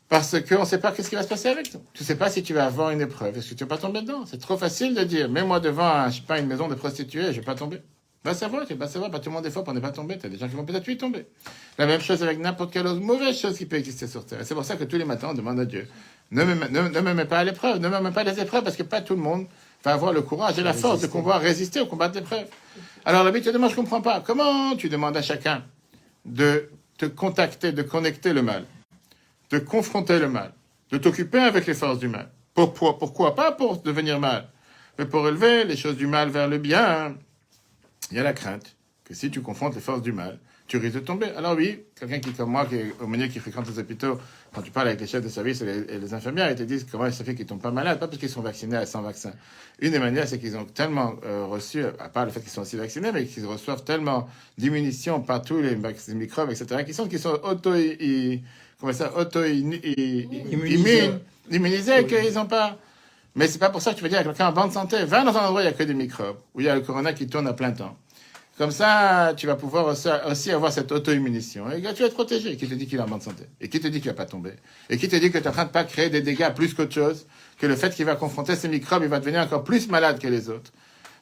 [0.09, 1.81] Parce qu'on ne sait pas qu'est-ce qui va se passer avec toi.
[1.93, 3.37] Tu ne sais pas si tu vas avoir une épreuve.
[3.37, 4.25] Est-ce que tu vas pas tomber dedans?
[4.27, 7.41] C'est trop facile de dire, mets-moi devant, je sais pas, une maison de prostituées, je
[7.41, 7.83] vais pas tomber.
[8.25, 10.19] Va savoir, tu vas savoir, pas tout le monde est fort pour ne pas tomber.
[10.19, 11.27] Tu as des gens qui vont peut-être y tomber.
[11.77, 14.41] La même chose avec n'importe quelle autre mauvaise chose qui peut exister sur Terre.
[14.45, 15.87] C'est pour ça que tous les matins, on demande à Dieu,
[16.31, 18.77] ne me, ne, me mets pas à l'épreuve, ne me mets pas les épreuves, parce
[18.77, 19.47] que pas tout le monde
[19.85, 22.47] va avoir le courage et la force de pouvoir résister au combat d'épreuve.
[23.05, 24.21] Alors la te demande, je comprends pas.
[24.21, 25.65] Comment tu demandes à chacun
[26.25, 28.65] de te contacter, de connecter le mal,
[29.51, 30.53] de confronter le mal,
[30.91, 34.49] de t'occuper avec les forces du mal Pourquoi, pourquoi pas pour devenir mal,
[34.99, 37.17] mais pour élever les choses du mal vers le bien
[38.11, 40.97] Il y a la crainte que si tu confrontes les forces du mal, tu risques
[40.97, 41.29] de tomber.
[41.35, 44.19] Alors oui, quelqu'un qui, comme moi, qui est aumônier, qui fréquente les hôpitaux,
[44.53, 47.11] quand tu parles avec les chefs de service et les, infirmières, ils te disent comment
[47.11, 49.33] ça fait qu'ils tombent pas malades, pas parce qu'ils sont vaccinés à 100 vaccins.
[49.81, 52.61] Une des manières, c'est qu'ils ont tellement euh, reçu, à part le fait qu'ils sont
[52.61, 55.75] aussi vaccinés, mais qu'ils reçoivent tellement d'immunition par tous les,
[56.15, 57.73] microbes, etc., qu'ils sont, qu'ils sont auto,
[58.81, 60.07] comment ça, auto immunisés,
[62.07, 62.79] qu'ils n'ont pas.
[63.35, 65.23] Mais c'est pas pour ça que tu vas dire à quelqu'un en bonne santé, va
[65.23, 66.81] dans un endroit où il n'y a que des microbes, où il y a le
[66.81, 67.97] corona qui tourne à plein temps.
[68.57, 71.71] Comme ça, tu vas pouvoir aussi, avoir cette auto-immunition.
[71.71, 72.57] Et tu vas être protégé.
[72.57, 73.45] Qui te dit qu'il est en bonne santé?
[73.61, 74.55] Et qui te dit qu'il va pas tomber?
[74.91, 76.75] Et qui te dit que tu es en train de pas créer des dégâts plus
[76.75, 77.27] qu'autre chose?
[77.61, 80.27] Que le fait qu'il va confronter ces microbes, il va devenir encore plus malade que
[80.27, 80.73] les autres?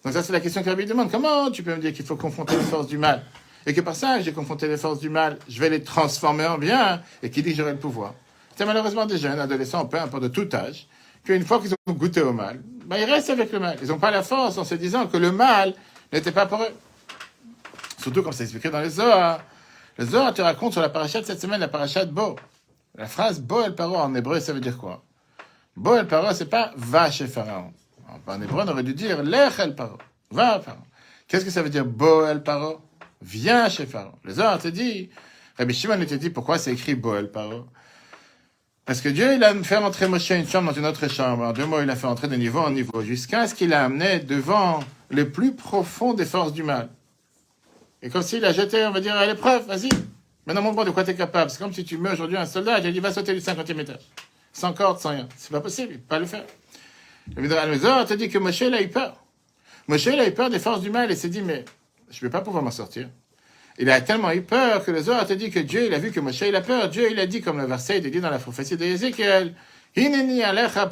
[0.03, 1.11] Donc ça, c'est la question qu'il demande.
[1.11, 3.23] Comment tu peux me dire qu'il faut confronter les forces du mal?
[3.67, 6.57] Et que par ça, j'ai confronté les forces du mal, je vais les transformer en
[6.57, 7.03] bien.
[7.23, 8.15] Et qui dit que j'aurai le pouvoir?
[8.57, 10.87] C'est malheureusement des jeunes, adolescents, peu importe de tout âge,
[11.25, 13.77] qu'une fois qu'ils ont goûté au mal, ben, ils restent avec le mal.
[13.83, 15.75] Ils n'ont pas la force en se disant que le mal
[16.13, 16.75] n'était pas pour eux.
[18.01, 19.41] Surtout comme c'est expliqué dans les Zohar.
[19.99, 22.37] Le Zohar te raconte sur la parachat cette semaine, la parachat Bo.
[22.95, 25.03] La phrase Bo el Paro en hébreu, ça veut dire quoi?
[25.75, 27.73] Bo el Paro, c'est pas va chez Pharaon.
[28.27, 29.99] En hébreu, on aurait dû dire Lech el Paro.
[30.31, 30.83] Va Pharaon.
[31.27, 32.81] Qu'est-ce que ça veut dire Bo el Paro?
[33.23, 34.19] Viens chez Pharaon.
[34.25, 35.11] Le Zohar te dit,
[35.59, 37.67] Rabbi Shimon te dit pourquoi c'est écrit Bo el Paro
[38.87, 41.43] parce que Dieu, il a fait entrer Moshe une chambre dans une autre chambre.
[41.43, 43.85] En deux mots, il a fait entrer de niveau en niveau, jusqu'à ce qu'il a
[43.85, 44.79] amené devant
[45.11, 46.89] le plus profond des forces du mal.
[48.01, 49.89] Et comme s'il a jeté, on va dire, à l'épreuve, vas-y.
[50.47, 51.51] Maintenant, montre-moi de quoi tu es capable.
[51.51, 54.09] C'est comme si tu mets aujourd'hui un soldat, il dit, va sauter du 50e étage.
[54.53, 55.29] Sans corde, sans rien.
[55.37, 56.45] C'est pas possible, il peut pas le faire.
[57.35, 59.21] Le Midrash te dit que Moshe, il a eu peur.
[59.89, 61.65] Moshe, il a eu peur des forces du mal et s'est dit, mais
[62.11, 63.09] je ne vais pas pouvoir m'en sortir.
[63.79, 66.11] Il a tellement eu peur que le Zohar te dit que Dieu, il a vu
[66.11, 66.89] que Moshe, il a peur.
[66.89, 69.55] Dieu, il a dit, comme le verset il dit dans la prophétie d'Ézéchiel,
[69.97, 70.89] Hineni alecha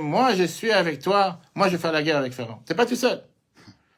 [0.00, 2.58] moi je suis avec toi, moi je vais faire la guerre avec Pharaon.
[2.66, 3.22] T'es pas tout seul.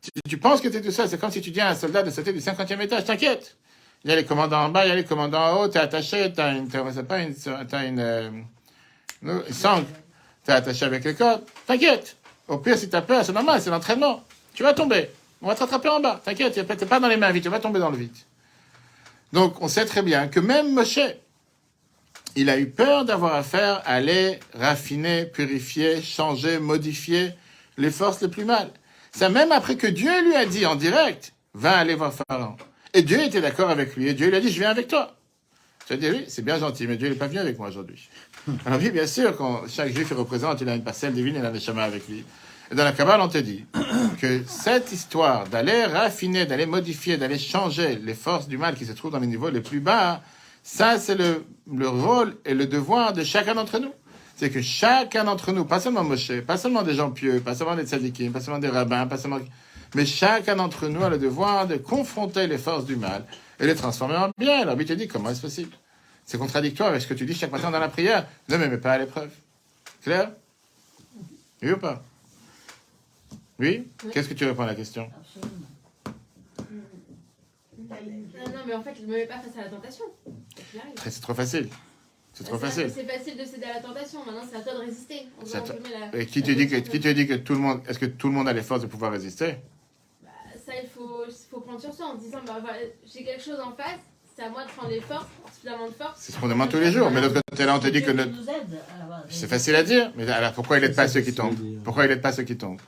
[0.02, 1.74] Si tu penses que tu es tout seul, c'est comme si tu dis à un
[1.74, 3.56] soldat de sauter du 50e étage, t'inquiète.
[4.04, 5.78] Il y a les commandants en bas, il y a les commandants en haut, t'es
[5.78, 8.30] attaché, t'as une, t'as pas une, t'as une, euh,
[10.44, 12.16] t'es attaché avec les cordes, t'inquiète.
[12.48, 14.24] Au pire, si t'as peur, c'est normal, c'est l'entraînement.
[14.54, 15.08] Tu vas tomber.
[15.42, 16.20] On va te rattraper en bas.
[16.24, 18.16] T'inquiète, tu pas dans les mains vite, tu vas tomber dans le vide.
[19.32, 21.00] Donc, on sait très bien que même Moshe,
[22.36, 27.32] il a eu peur d'avoir affaire à aller raffiner, purifier, changer, modifier
[27.76, 28.70] les forces les plus mal.
[29.12, 32.56] C'est même après que Dieu lui a dit en direct, va aller voir Pharaon.
[32.94, 34.08] Et Dieu était d'accord avec lui.
[34.08, 35.16] Et Dieu lui a dit, je viens avec toi.
[35.86, 38.08] Tu as dit, oui, c'est bien gentil, mais Dieu n'est pas venu avec moi aujourd'hui.
[38.66, 41.50] Alors oui, bien sûr, quand chaque juif représente, il a une parcelle divine, il a
[41.50, 42.24] des chemins avec lui.
[42.72, 43.66] Et dans la Kabbale, on te dit
[44.20, 48.92] que cette histoire d'aller raffiner, d'aller modifier, d'aller changer les forces du mal qui se
[48.92, 50.22] trouvent dans les niveaux les plus bas,
[50.62, 53.92] ça, c'est le, le rôle et le devoir de chacun d'entre nous.
[54.36, 57.76] C'est que chacun d'entre nous, pas seulement Moshe, pas seulement des gens pieux, pas seulement
[57.76, 59.40] des tzadikim, pas seulement des rabbins, pas seulement...
[59.94, 63.26] Mais chacun d'entre nous a le devoir de confronter les forces du mal
[63.60, 64.62] et les transformer en bien.
[64.62, 65.76] Alors, lui te dit, comment est-ce possible?
[66.24, 68.26] C'est contradictoire avec ce que tu dis chaque matin dans la prière.
[68.48, 69.30] Ne me mets pas à l'épreuve.
[70.02, 70.30] Clair?
[71.62, 72.02] Oui ou pas?
[73.62, 75.08] Oui, Qu'est-ce que tu réponds à la question?
[77.78, 80.04] Non, mais en fait, ne me mets pas face à la tentation.
[81.06, 81.68] C'est trop facile.
[82.32, 82.90] C'est trop facile.
[82.92, 84.24] C'est facile de céder à la tentation.
[84.24, 85.26] Maintenant, c'est à toi de résister.
[86.14, 88.28] Et qui te dit que, qui te dit que tout le monde, est-ce que tout
[88.28, 89.56] le monde a les forces de pouvoir résister?
[90.22, 90.30] Bah,
[90.64, 92.62] Ça, il faut, faut prendre sur soi en disant, bah,
[93.06, 94.00] j'ai quelque chose en face.
[94.34, 96.18] C'est à moi de prendre les forces, suffisamment de force.
[96.18, 97.10] C'est ce qu'on demande tous les jours.
[97.10, 98.10] Mais de l'autre côté, là, on te dit que.
[99.28, 100.10] C'est facile à dire.
[100.16, 101.54] Mais alors, pourquoi il n'aide pas ceux qui tombent?
[101.84, 102.80] Pourquoi il n'aide pas ceux qui tombent?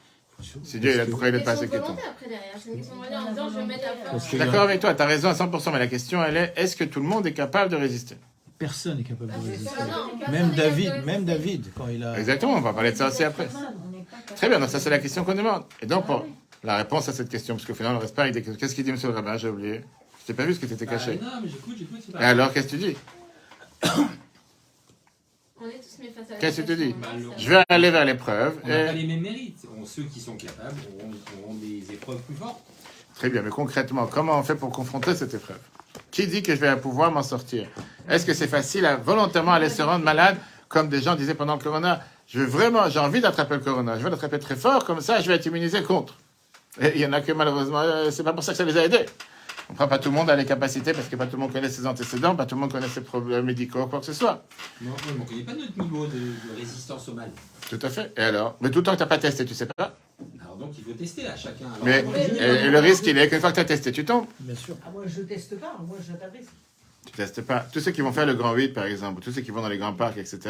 [0.63, 1.97] C'est Dieu, il a, pourquoi il n'est pas tombent
[4.15, 6.53] Je suis d'accord avec toi, tu as raison à 100%, mais la question, elle est
[6.57, 8.17] est-ce que tout le monde est capable de résister?
[8.59, 10.31] Personne n'est capable de ah, résister.
[10.31, 12.19] Même David, même David, quand il a.
[12.19, 13.49] Exactement, on va parler de ça aussi après.
[14.37, 15.65] Très bien, donc ça, c'est la question qu'on demande.
[15.81, 16.25] Et donc, pour
[16.63, 18.93] la réponse à cette question, parce que finalement, on reste pas avec Qu'est-ce qu'il dit,
[18.93, 19.37] monsieur le rabbin?
[19.37, 19.81] J'ai oublié.
[20.21, 21.19] Je t'ai pas vu ce que tu étais caché.
[21.21, 22.01] non, mais j'écoute, j'écoute.
[22.19, 22.97] Et alors, qu'est-ce que tu dis?
[26.41, 26.95] Qu'est-ce que tu dis
[27.39, 28.59] Je vais aller vers l'épreuve.
[28.65, 29.61] On n'a pas les mêmes mérites.
[29.87, 30.81] ceux qui sont capables
[31.43, 32.61] auront, des épreuves plus fortes.
[33.15, 35.59] Très bien, mais concrètement, comment on fait pour confronter cette épreuve?
[36.11, 37.69] Qui dit que je vais pouvoir m'en sortir?
[38.09, 40.37] Est-ce que c'est facile à volontairement aller se rendre malade,
[40.69, 42.01] comme des gens disaient pendant le corona?
[42.27, 45.21] Je veux vraiment, j'ai envie d'attraper le corona, je veux l'attraper très fort, comme ça
[45.21, 46.17] je vais être immunisé contre.
[46.81, 48.77] Et il y en a que malheureusement, euh, c'est pas pour ça que ça les
[48.77, 49.07] a aidés.
[49.71, 51.53] On prend pas tout le monde à les capacités parce que pas tout le monde
[51.53, 54.45] connaît ses antécédents, pas tout le monde connaît ses problèmes médicaux, quoi que ce soit.
[54.83, 56.21] Non, on ne connaît pas notre niveau de,
[56.59, 57.31] résistance au mal.
[57.71, 58.13] Tout à fait.
[58.17, 58.57] Et alors?
[58.61, 59.95] Mais tout le temps que tu n'as pas testé, tu sais pas
[60.43, 61.67] Alors donc il faut tester à chacun.
[61.83, 62.05] mais
[62.39, 64.27] et, le risque, il est qu'une fois que tu as testé, tu tombes.
[64.41, 64.77] Bien sûr.
[64.85, 66.51] Ah, moi je teste pas, moi je pas de risque.
[67.07, 67.67] Tu testes pas.
[67.73, 69.69] Tous ceux qui vont faire le grand 8, par exemple, tous ceux qui vont dans
[69.69, 70.41] les grands parcs, etc.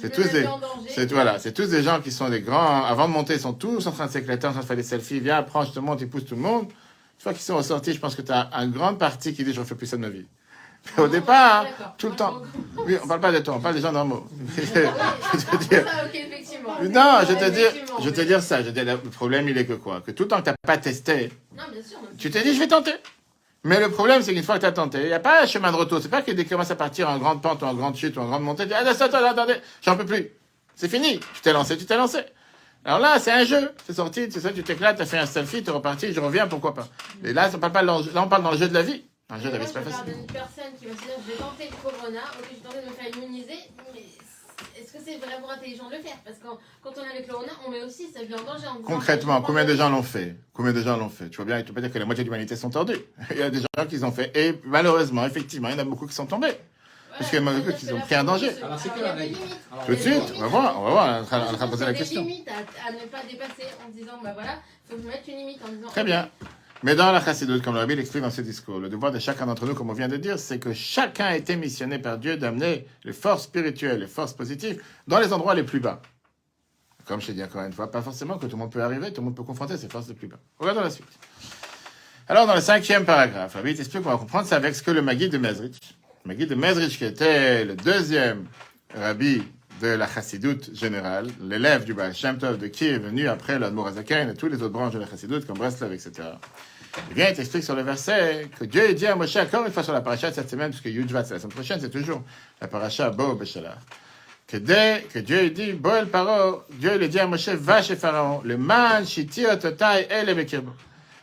[0.00, 0.46] c'est tous des,
[0.88, 2.84] c'est voilà, c'est tous des gens qui sont des grands.
[2.84, 4.82] Avant de monter, ils sont tous en train de s'éclater, en train de faire des
[4.82, 5.20] selfies.
[5.20, 6.68] Viens, prends, je te monte, ils poussent tout le monde.
[7.20, 9.52] Une fois qu'ils sont ressortis, je pense que tu as un grand parti qui dit
[9.52, 10.24] je ne refais plus ça de ma vie.
[10.96, 11.66] Mais au départ,
[11.98, 12.40] tout le temps.
[12.86, 14.26] Oui, on ne parle pas de toi, on parle des gens normaux.
[14.56, 15.84] je te dire...
[16.84, 18.62] Non, je te dire, je te dire ça.
[18.62, 20.00] Je te le problème, il est que quoi?
[20.00, 21.30] Que tout le temps que tu n'as pas testé,
[22.16, 22.94] tu t'es dit je vais tenter.
[23.64, 25.46] Mais le problème, c'est qu'une fois que tu as tenté, il n'y a pas un
[25.46, 26.00] chemin de retour.
[26.00, 28.16] C'est pas que dès qu'il commence à partir en grande pente ou en grande chute
[28.16, 30.30] ou en grande montée, tu dis, ah, attends, attends, attendez, j'en peux plus.
[30.74, 31.20] C'est fini.
[31.34, 32.20] Tu t'es lancé, tu t'es lancé.
[32.84, 33.72] Alors là, c'est un jeu.
[33.86, 36.20] C'est sorti, c'est ça, tu t'éclates, tu as fait un selfie, tu es reparti, je
[36.20, 36.88] reviens, pourquoi pas.
[37.22, 39.04] Et là, on parle pas là, on parle dans le jeu de la vie.
[39.28, 40.00] Dans le jeu de la vie, c'est pas facile.
[40.06, 42.54] Je parle d'une personne qui va se dire, je vais tenter le corona, ok, je
[42.56, 43.58] vais tenter de me faire immuniser,
[43.92, 44.00] mais
[44.80, 46.16] est-ce que c'est vraiment intelligent de le faire?
[46.24, 46.46] Parce que
[46.82, 48.66] quand on avec le corona, on met aussi sa vie en danger.
[48.66, 50.36] En Concrètement, combien de gens l'ont fait?
[50.54, 51.28] Combien de gens l'ont fait?
[51.28, 52.96] Tu vois bien, tu peux pas dire que la moitié de l'humanité sont tordus.
[53.30, 54.34] il y a des gens qui l'ont fait.
[54.34, 56.54] Et malheureusement, effectivement, il y en a beaucoup qui sont tombés.
[57.20, 58.50] Parce qu'il y a beaucoup qui ont pris un danger.
[58.62, 59.36] Alors, c'est Il quoi la règle
[59.84, 61.26] Tout de Il suite, on va voir, on va voir,
[61.60, 62.22] on de poser la Il y a question.
[62.22, 64.52] des limites à, à ne pas dépasser en disant, bah voilà,
[64.88, 65.88] faut que je mette une limite en disant.
[65.88, 66.30] Très bien.
[66.82, 69.44] Mais dans la chassidoute, comme le Rabbi l'explique dans ce discours, le devoir de chacun
[69.44, 72.38] d'entre nous, comme on vient de dire, c'est que chacun a été missionné par Dieu
[72.38, 76.00] d'amener les forces spirituelles, les forces positives, dans les endroits les plus bas.
[77.04, 79.12] Comme je t'ai dit encore une fois, pas forcément que tout le monde peut arriver,
[79.12, 80.38] tout le monde peut confronter ces forces les plus bas.
[80.58, 81.04] Regardons la suite.
[82.28, 85.02] Alors, dans le cinquième paragraphe, Rabbi t'explique qu'on va comprendre ça avec ce que le
[85.02, 88.44] Maguide de Mezrich, le de Mezrich, qui était le deuxième
[88.94, 89.42] Rabbi
[89.80, 94.28] de la chassidoute générale, l'élève du Baal Shem Tov de qui est venu après l'Admorazaken
[94.28, 96.12] et toutes les autres branches de la chassidoute comme Breslov, etc.
[97.08, 99.82] Il vient et t'explique sur le verset que Dieu dit à Moshe, encore une fois
[99.82, 102.22] sur la paracha de cette semaine, puisque Yudvat c'est la semaine prochaine, c'est toujours
[102.60, 103.78] la paracha Bo Beshalach.
[104.46, 107.80] Que dès que Dieu dit, Bo el Paro, Dieu il a dit à Moshe, va
[107.80, 110.72] chez Pharaon, le man, shiti ototai, et bekirbo.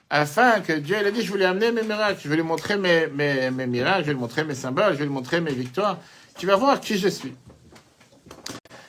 [0.09, 2.77] Afin que Dieu il a dit, je lui amener mes miracles, je vais lui montrer
[2.77, 5.51] mes, mes, mes miracles, je vais lui montrer mes symboles, je vais lui montrer mes
[5.51, 5.99] victoires.
[6.37, 7.33] Tu vas voir qui je suis.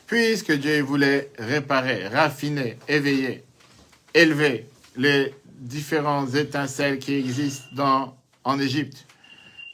[0.07, 3.45] Puisque Dieu voulait réparer, raffiner, éveiller,
[4.15, 9.05] élever les différents étincelles qui existent dans, en Égypte,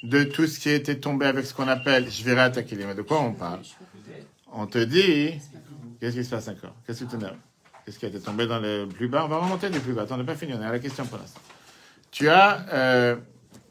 [0.03, 2.95] de tout ce qui était tombé avec ce qu'on appelle Shvirat Akilim.
[2.95, 3.61] De quoi on parle?
[4.53, 5.35] On te dit,
[6.01, 6.75] qu'est-ce qui se passe encore?
[6.87, 7.37] Qu'est-ce que tu t'énerves
[7.85, 9.25] Qu'est-ce qui a été tombé dans le plus bas?
[9.25, 10.03] On va remonter du plus bas.
[10.03, 11.41] Attends, on n'est pas fini, on est à la question pour l'instant.
[12.11, 13.17] Tu as, euh,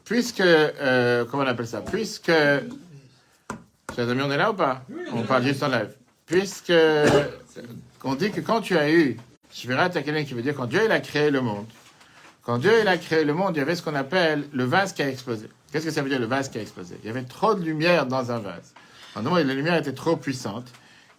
[0.04, 1.80] puisque, euh, comment on appelle ça?
[1.80, 4.82] Puisque, chers amis, on est là ou pas?
[5.12, 5.90] On parle juste en live.
[6.26, 6.72] Puisque,
[8.04, 9.16] on dit que quand tu as eu
[9.52, 11.66] Shvirat Akilim, qui veut dire quand Dieu il a créé le monde,
[12.42, 14.92] quand Dieu il a créé le monde, il y avait ce qu'on appelle le vase
[14.92, 15.48] qui a explosé.
[15.72, 16.98] Qu'est-ce que ça veut dire le vase qui a explosé?
[17.02, 18.74] Il y avait trop de lumière dans un vase.
[19.16, 20.70] En moment, les lumières étaient trop puissantes,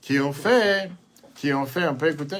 [0.02, 0.92] qui ont fait,
[1.34, 2.38] qui ont fait, on peut écouter,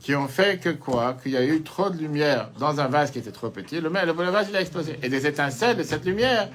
[0.00, 3.10] qui ont fait que quoi Qu'il y a eu trop de lumière dans un vase
[3.10, 3.80] qui était trop petit.
[3.80, 4.98] Le, le, le vase il a explosé.
[5.02, 6.48] Et des étincelles de cette lumière,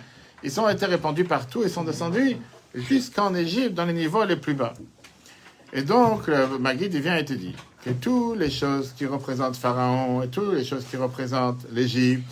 [0.43, 2.37] ils ont été répandus partout et sont descendus
[2.73, 4.73] jusqu'en Égypte dans les niveaux les plus bas.
[5.73, 9.57] Et donc, le Maguide il vient et te dit que toutes les choses qui représentent
[9.57, 12.31] Pharaon et toutes les choses qui représentent l'Égypte,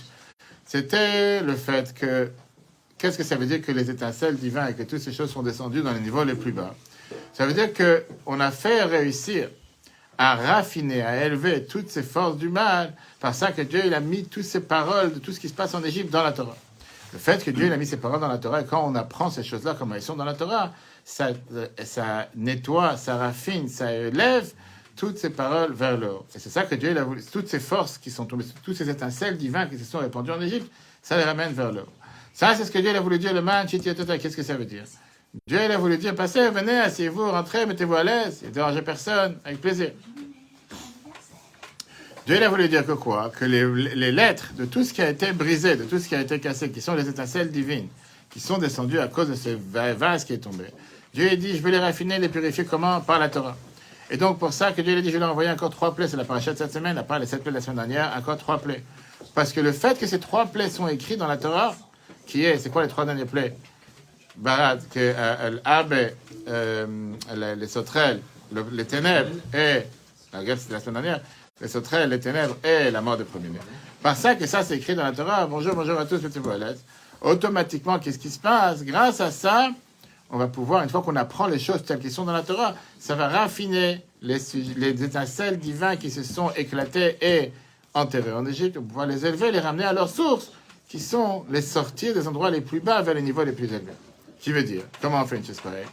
[0.65, 2.32] c'était le fait que,
[2.97, 5.43] qu'est-ce que ça veut dire que les étincelles divines et que toutes ces choses sont
[5.43, 6.74] descendues dans les niveaux les plus bas?
[7.34, 9.50] Ça veut dire que on a fait réussir
[10.23, 13.99] à raffiner, à élever toutes ces forces du mal, par ça que Dieu il a
[13.99, 16.55] mis toutes ces paroles de tout ce qui se passe en Égypte dans la Torah.
[17.12, 18.93] Le fait que Dieu il a mis ces paroles dans la Torah, et quand on
[18.93, 21.29] apprend ces choses-là comme elles sont dans la Torah, ça,
[21.84, 24.53] ça nettoie, ça raffine, ça élève
[24.95, 26.25] toutes ces paroles vers le haut.
[26.36, 27.23] Et c'est ça que Dieu il a voulu.
[27.23, 30.41] Toutes ces forces qui sont tombées, toutes ces étincelles divines qui se sont répandues en
[30.41, 31.93] Égypte, ça les ramène vers le haut.
[32.31, 33.65] Ça, c'est ce que Dieu il a voulu dire, le man.
[33.65, 34.84] Qu'est-ce que ça veut dire?
[35.47, 39.38] Dieu il a voulu dire, passez, venez, asseyez-vous, rentrez, mettez-vous à l'aise, ne dérangez personne,
[39.45, 39.91] avec plaisir.
[42.27, 45.01] Dieu il a voulu dire que quoi Que les, les lettres de tout ce qui
[45.01, 47.88] a été brisé, de tout ce qui a été cassé, qui sont les étincelles divines,
[48.29, 49.49] qui sont descendues à cause de ce
[49.97, 50.65] vase qui est tombé.
[51.13, 53.01] Dieu a dit, je vais les raffiner, les purifier comment?
[53.01, 53.57] Par la Torah.
[54.10, 56.07] Et donc, pour ça que Dieu a dit, je vais envoyer encore trois plaies.
[56.07, 58.13] C'est la paracha de cette semaine, à part les sept plaies de la semaine dernière,
[58.17, 58.84] encore trois plaies.
[59.34, 61.75] Parce que le fait que ces trois plaies sont écrites dans la Torah,
[62.27, 63.55] qui est, c'est quoi les trois dernières plaies?
[64.38, 65.57] Barat, que euh,
[66.47, 66.86] euh,
[67.36, 68.21] les, les sauterelles,
[68.53, 69.81] le- les ténèbres et,
[70.34, 71.21] la guerre c'était la semaine dernière,
[71.62, 73.60] les sauterelles, les ténèbres et la mort des premiers-nés.
[74.02, 76.84] Par ça que ça c'est écrit dans la Torah, bonjour, bonjour à tous, à l'aise.
[77.21, 78.84] Automatiquement, qu'est-ce qui se passe?
[78.84, 79.69] Grâce à ça,
[80.32, 82.74] on va pouvoir, une fois qu'on apprend les choses telles qu'elles sont dans la Torah,
[83.00, 84.38] ça va raffiner les,
[84.76, 87.52] les étincelles divines qui se sont éclatées et
[87.93, 90.52] enterrées en Égypte, on va pouvoir les élever, les ramener à leur source,
[90.89, 93.93] qui sont les sortir des endroits les plus bas vers les niveaux les plus élevés.
[94.39, 95.86] Qui veut dire, comment on fait une chose pareille?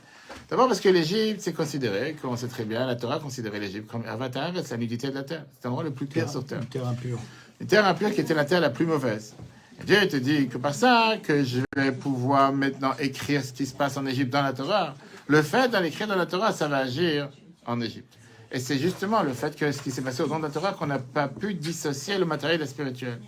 [0.48, 3.90] D'abord parce que l'Égypte, c'est considéré, comme on sait très bien, la Torah considérait l'Égypte
[3.90, 5.44] comme avatar, c'est la nudité de la terre.
[5.54, 6.60] C'est l'endroit le plus pire sur terre.
[6.62, 7.18] Une terre impure.
[7.60, 9.34] Une terre impure qui était la terre la plus mauvaise.
[9.78, 13.66] Et Dieu te dit que par ça que je vais pouvoir maintenant écrire ce qui
[13.66, 14.94] se passe en Égypte dans la Torah.
[15.26, 17.28] Le fait d'aller écrire dans la Torah, ça va agir
[17.66, 18.14] en Égypte.
[18.50, 20.72] Et c'est justement le fait que ce qui s'est passé au nom de la Torah
[20.72, 23.20] qu'on n'a pas pu dissocier le matériel et le spirituel.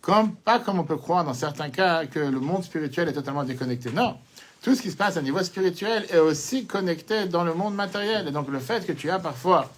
[0.00, 3.42] Comme, pas comme on peut croire dans certains cas que le monde spirituel est totalement
[3.42, 3.90] déconnecté.
[3.90, 4.16] Non.
[4.62, 8.28] Tout ce qui se passe à niveau spirituel est aussi connecté dans le monde matériel.
[8.28, 9.68] Et donc le fait que tu as parfois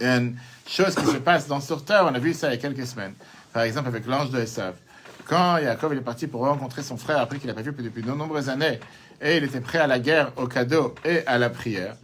[0.00, 0.36] une
[0.68, 2.86] chose qui se passe dans sur terre, on a vu ça il y a quelques
[2.86, 3.14] semaines.
[3.54, 4.74] Par exemple, avec l'ange de Esav.
[5.26, 8.02] Quand Yaakov il est parti pour rencontrer son frère après qu'il n'a pas vu depuis
[8.02, 8.80] de nombreuses années,
[9.22, 11.96] et il était prêt à la guerre, au cadeau et à la prière,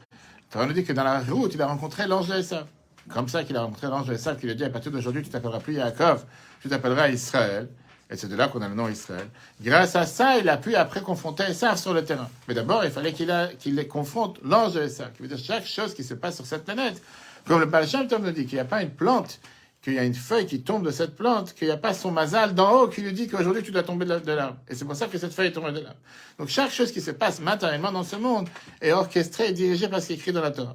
[0.54, 2.64] on nous dit que dans la route, il a rencontré l'ange de Esav.
[3.10, 5.22] Comme ça qu'il a rencontré l'ange de Esav qui lui a dit à partir d'aujourd'hui,
[5.22, 6.24] tu t'appelleras plus Yaakov,
[6.62, 7.68] tu t'appelleras Israël.
[8.10, 9.28] Et c'est de là qu'on a le nom Israël.
[9.60, 12.28] Grâce à ça, il a pu après confronter Esav sur le terrain.
[12.46, 15.92] Mais d'abord, il fallait qu'il les confronte l'ange de Esav, qui veut dire chaque chose
[15.94, 17.02] qui se passe sur cette planète.
[17.46, 19.40] Comme le Tov nous dit qu'il n'y a pas une plante
[19.82, 22.10] qu'il y a une feuille qui tombe de cette plante, qu'il n'y a pas son
[22.10, 24.56] mazal d'en haut qui lui dit qu'aujourd'hui tu dois tomber de la- de l'arbre.
[24.68, 26.00] Et c'est pour ça que cette feuille est tombée de l'arbre.
[26.40, 28.48] Donc chaque chose qui se passe matériellement dans ce monde
[28.80, 30.74] est orchestrée et dirigée par ce qui est écrit dans la Torah.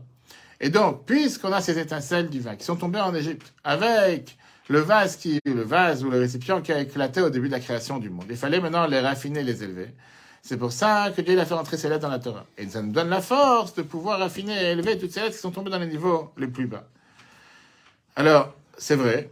[0.61, 4.37] Et donc, puisqu'on a ces étincelles divines qui sont tombées en Égypte, avec
[4.71, 7.59] le vase qui, le vase ou le récipient qui a éclaté au début de la
[7.59, 9.89] création du monde, il fallait maintenant les raffiner, les élever.
[10.41, 12.45] C'est pour ça que Dieu a fait rentrer ces lettres dans la Torah.
[12.57, 15.41] Et ça nous donne la force de pouvoir raffiner et élever toutes ces lettres qui
[15.41, 16.87] sont tombées dans les niveaux les plus bas.
[18.15, 19.29] Alors, c'est vrai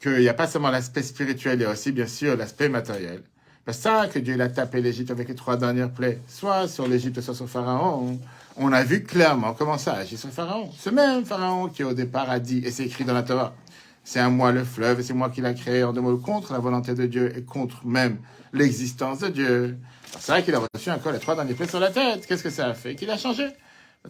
[0.00, 3.22] qu'il n'y a pas seulement l'aspect spirituel, il y a aussi bien sûr l'aspect matériel.
[3.66, 7.20] C'est ça que Dieu a tapé l'Égypte avec les trois dernières plaies, soit sur l'Égypte,
[7.20, 8.18] soit sur Pharaon.
[8.56, 10.70] On a vu clairement comment ça agit sur Pharaon.
[10.76, 13.54] Ce même Pharaon qui au départ a dit, et c'est écrit dans la Torah,
[14.04, 16.52] c'est à moi le fleuve, et c'est moi qui l'ai créé, en deux mots, contre
[16.52, 18.18] la volonté de Dieu et contre même
[18.52, 19.78] l'existence de Dieu.
[20.18, 22.26] C'est vrai qu'il a reçu encore les trois derniers plaies sur la tête.
[22.26, 22.94] Qu'est-ce que ça a fait?
[22.94, 23.48] Qu'il a changé.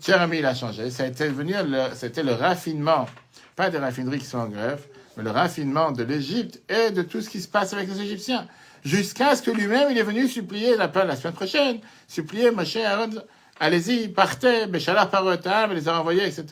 [0.00, 0.90] Cher ami, il a changé.
[0.90, 3.06] Ça a été le, c'était le raffinement,
[3.54, 4.82] pas des raffineries qui sont en grève,
[5.16, 8.46] mais le raffinement de l'Égypte et de tout ce qui se passe avec les Égyptiens.
[8.84, 11.78] Jusqu'à ce que lui-même, il est venu supplier la, la semaine prochaine,
[12.08, 13.10] supplier Moshe Aaron,
[13.60, 16.46] allez-y, partez, Béchalar Parotam, et les a envoyés, etc.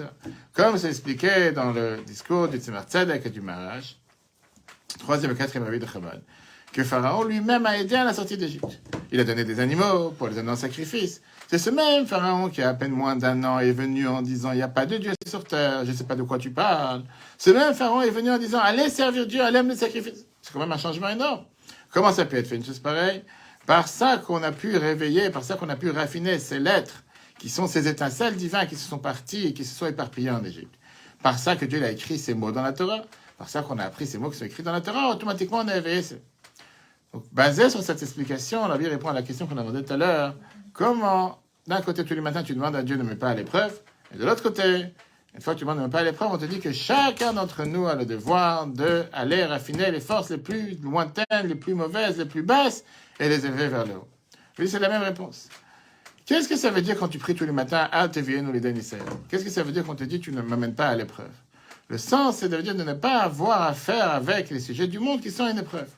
[0.52, 3.96] Comme c'est expliqué dans le discours du Tzemar Tzedek et du Marash,
[4.98, 6.22] troisième et quatrième réveil de Chabad,
[6.72, 8.80] que Pharaon lui-même a aidé à la sortie d'Égypte.
[9.10, 11.20] Il a donné des animaux pour les donner en sacrifice.
[11.48, 14.56] C'est ce même Pharaon qui, à peine moins d'un an, est venu en disant, il
[14.56, 17.02] n'y a pas de Dieu sur terre, je ne sais pas de quoi tu parles.
[17.38, 20.26] Ce même Pharaon est venu en disant, allez servir Dieu, allez amener le sacrifice.
[20.42, 21.44] C'est quand même un changement énorme.
[21.92, 23.24] Comment ça peut être fait une chose pareille?
[23.70, 27.04] Par ça qu'on a pu réveiller, par ça qu'on a pu raffiner ces lettres,
[27.38, 30.42] qui sont ces étincelles divines qui se sont parties et qui se sont éparpillées en
[30.42, 30.74] Égypte.
[31.22, 33.02] Par ça que Dieu a écrit ces mots dans la Torah,
[33.38, 35.68] par ça qu'on a appris ces mots qui sont écrits dans la Torah, automatiquement on
[35.68, 36.02] a éveillé.
[37.12, 39.92] Donc, basé sur cette explication, la vie répond à la question qu'on a demandé tout
[39.92, 40.34] à l'heure.
[40.72, 43.34] Comment, d'un côté, tous les matins, tu demandes à Dieu de ne me pas à
[43.36, 44.86] l'épreuve, et de l'autre côté,
[45.32, 46.72] une fois que tu demandes de ne me pas à l'épreuve, on te dit que
[46.72, 51.74] chacun d'entre nous a le devoir d'aller raffiner les forces les plus lointaines, les plus
[51.74, 52.82] mauvaises, les plus basses,
[53.20, 54.08] et les élever vers le haut.
[54.58, 55.48] Oui, c'est la même réponse.
[56.26, 58.70] Qu'est-ce que ça veut dire quand tu pries tous les matins à TVA nous les
[58.70, 61.30] Israël Qu'est-ce que ça veut dire quand te dit tu ne m'amènes pas à l'épreuve
[61.88, 64.98] Le sens, c'est de dire de ne pas avoir à faire avec les sujets du
[64.98, 65.88] monde qui sont une épreuve.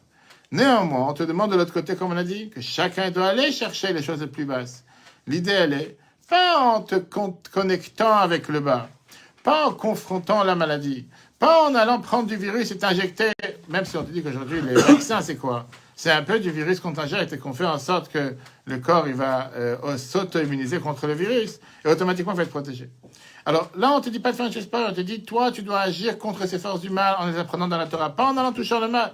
[0.51, 3.53] Néanmoins, on te demande de l'autre côté, comme on a dit, que chacun doit aller
[3.53, 4.85] chercher les choses les plus basses.
[5.27, 5.97] L'idée, elle est,
[6.29, 8.89] pas en te con- connectant avec le bas,
[9.43, 11.07] pas en confrontant la maladie,
[11.39, 13.33] pas en allant prendre du virus et t'injecter,
[13.69, 15.67] même si on te dit qu'aujourd'hui, les vaccins, c'est quoi?
[16.03, 18.35] C'est un peu du virus t'injecte et qu'on fait en sorte que
[18.65, 22.91] le corps, il va euh, s'auto-immuniser contre le virus et automatiquement, va être protégé.
[23.47, 25.63] Alors là, on te dit pas de faire chose pareille, on te dit, toi, tu
[25.63, 28.37] dois agir contre ces forces du mal en les apprenant dans la Torah, pas en
[28.37, 29.13] allant toucher le mal.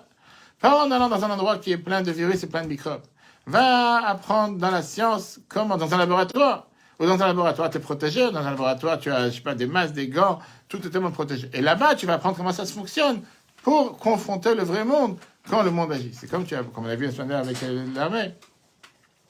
[0.62, 3.02] Pas en allant dans un endroit qui est plein de virus et plein de microbes.
[3.46, 6.68] Va apprendre dans la science, comment Dans un laboratoire.
[7.00, 8.30] Ou dans un laboratoire, tu es protégé.
[8.30, 10.38] Dans un laboratoire, tu as, je sais pas, des masques, des gants,
[10.70, 11.50] tout est tellement protégé.
[11.52, 13.20] Et là-bas, tu vas apprendre comment ça se fonctionne
[13.62, 15.18] pour confronter le vrai monde
[15.48, 16.12] quand le monde agit.
[16.12, 18.32] C'est comme, tu as, comme on a vu la semaine dernière avec euh, l'armée.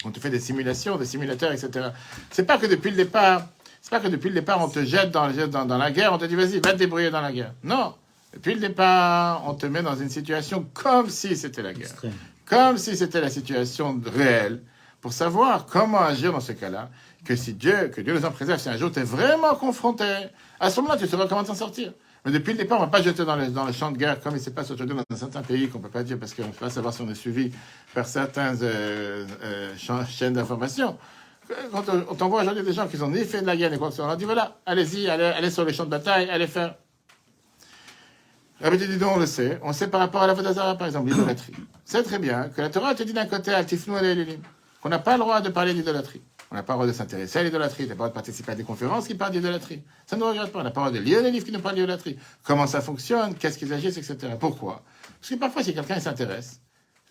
[0.04, 1.88] On te fait des simulations, des simulateurs, etc.
[2.30, 3.46] C'est pas que depuis le départ,
[3.80, 6.18] c'est pas que depuis le départ, on te jette dans, dans, dans la guerre, on
[6.18, 7.52] te dit, vas-y, va te débrouiller dans la guerre.
[7.64, 7.94] Non.
[8.32, 11.88] Depuis le départ, on te met dans une situation comme si c'était la guerre.
[11.90, 12.12] Extrême.
[12.46, 14.62] Comme si c'était la situation réelle,
[15.00, 16.90] pour savoir comment agir dans ce cas-là,
[17.24, 20.04] que si Dieu, que Dieu nous en préserve, si un jour tu es vraiment confronté,
[20.60, 21.92] à ce moment-là, tu sauras comment t'en sortir.
[22.28, 24.36] Mais depuis le départ, on ne va pas jeter dans le, champ de guerre comme
[24.36, 26.48] il se passe aujourd'hui dans certains pays qu'on ne peut pas dire parce qu'on ne
[26.48, 27.50] peut pas savoir si on est suivi
[27.94, 30.98] par certaines euh, euh, cha- chaînes d'information.
[31.72, 33.78] Quand on, on t'envoie aujourd'hui des gens qui ont ni fait de la guerre ni
[33.78, 36.28] quoi que ce soit, on leur dit voilà, allez-y, allez, sur les champs de bataille,
[36.28, 36.74] allez faire.
[38.60, 39.58] Rabbi dit on le sait.
[39.62, 41.54] On sait par rapport à la Vodazara, par exemple, l'idolâtrie.
[41.86, 44.38] C'est très bien que la Torah te dit d'un côté, Altifnou et
[44.82, 46.20] qu'on n'a pas le droit de parler d'idolâtrie.
[46.50, 48.14] On n'a pas le droit de s'intéresser à l'idolâtrie, on n'a pas le droit de
[48.14, 49.82] participer à des conférences qui parlent d'idolâtrie.
[50.06, 50.60] Ça ne nous regarde pas.
[50.60, 52.18] On n'a pas le droit de lire des livres qui nous parlent d'idolâtrie.
[52.42, 54.16] Comment ça fonctionne, qu'est-ce qu'ils agissent, etc.
[54.40, 54.82] Pourquoi?
[55.20, 56.60] Parce que parfois, si quelqu'un s'intéresse,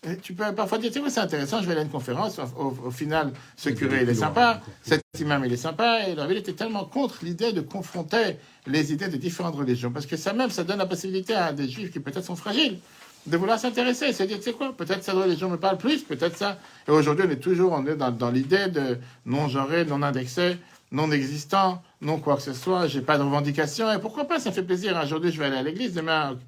[0.04, 2.38] et tu peux parfois dire, vois, c'est intéressant, je vais aller à une conférence.
[2.56, 6.06] Au final, ce curé, il est sympa, cet imam, il est sympa.
[6.06, 9.90] Et la ville était tellement contre l'idée de confronter les idées de différentes religions.
[9.90, 12.78] Parce que ça même, ça donne la possibilité à des juifs qui peut-être sont fragiles
[13.26, 16.02] de vouloir s'intéresser et se dire, tu sais quoi, peut-être cette religion me parle plus,
[16.02, 16.58] peut-être ça.
[16.86, 20.56] Et aujourd'hui, on est toujours on est dans, dans l'idée de non-genré, non-indexé,
[20.92, 23.92] non-existant, non quoi que ce soit, j'ai pas de revendication.
[23.92, 24.98] Et pourquoi pas, ça fait plaisir.
[25.02, 26.38] Aujourd'hui, je vais aller à l'église, demain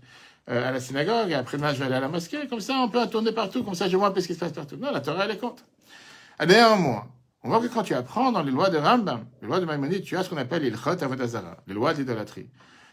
[0.48, 2.46] euh, à la synagogue, et après-demain, je vais aller à la mosquée.
[2.48, 4.38] Comme ça, on peut tourner partout, comme ça, je vois un peu ce qui se
[4.38, 4.76] passe partout.
[4.76, 5.62] Non, la Torah, elle est contre.
[6.38, 7.06] Ah, Néanmoins,
[7.42, 10.02] on voit que quand tu apprends dans les lois de Rambam, les lois de Maïmonide,
[10.02, 12.48] tu as ce qu'on appelle l'ilchot avodazara, les lois de l'idolâtrie.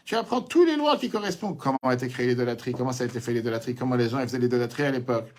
[0.08, 1.58] Tu apprends toutes les lois qui correspondent.
[1.58, 4.38] Comment a été créée l'idolâtrie, comment ça a été fait l'idolâtrie, comment les gens faisaient
[4.38, 5.30] l'idolâtrie à l'époque?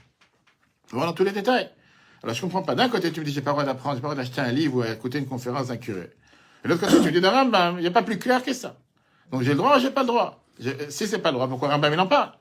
[0.91, 1.71] Voilà tous les détails.
[2.21, 2.75] Alors je comprends pas.
[2.75, 4.41] D'un côté, tu me dis j'ai pas le droit d'apprendre, j'ai pas le droit d'acheter
[4.41, 6.11] un livre ou écouter une conférence d'un curé.
[6.63, 8.53] Et l'autre côté, tu me dis dans Rambam, il n'y a pas plus clair que
[8.53, 8.77] ça.
[9.31, 10.43] Donc j'ai le droit ou j'ai pas le droit.
[10.59, 12.33] Je- si c'est pas le droit, pourquoi Rambam il en parle?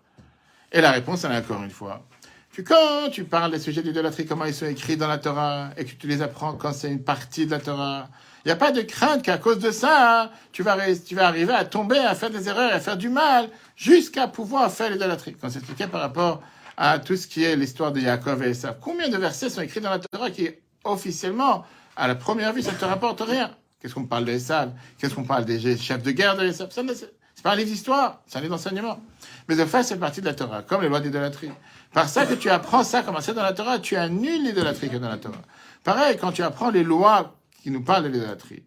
[0.70, 2.04] Et la réponse, elle est encore une fois.
[2.52, 5.86] Que quand tu parles des sujets d'idolâtrie, comment ils sont écrits dans la Torah, et
[5.86, 8.10] que tu les apprends quand c'est une partie de la Torah,
[8.44, 11.26] il n'y a pas de crainte qu'à cause de ça, hein, tu, vas, tu vas
[11.26, 15.36] arriver à tomber, à faire des erreurs, à faire du mal, jusqu'à pouvoir faire l'idolâtrie.
[15.40, 16.42] Quand c'est expliqué par rapport
[16.78, 18.76] à tout ce qui est l'histoire de Yaakov et Esav.
[18.80, 20.48] Combien de versets sont écrits dans la Torah qui,
[20.84, 21.64] officiellement,
[21.96, 23.50] à la première vue, ça ne te rapporte rien?
[23.80, 24.72] Qu'est-ce qu'on parle d'Esav?
[24.96, 26.70] Qu'est-ce qu'on parle des chefs de guerre de Esav?
[26.70, 29.00] Ça, C'est pas un livre d'histoire, c'est un livre d'enseignement.
[29.48, 31.50] Mais de fait, c'est partie de la Torah, comme les lois d'idolâtrie.
[31.92, 34.96] Par ça que tu apprends ça, comme c'est dans la Torah, tu annules l'idolâtrie qui
[34.96, 35.42] est dans la Torah.
[35.82, 38.64] Pareil, quand tu apprends les lois qui nous parlent de l'idolâtrie,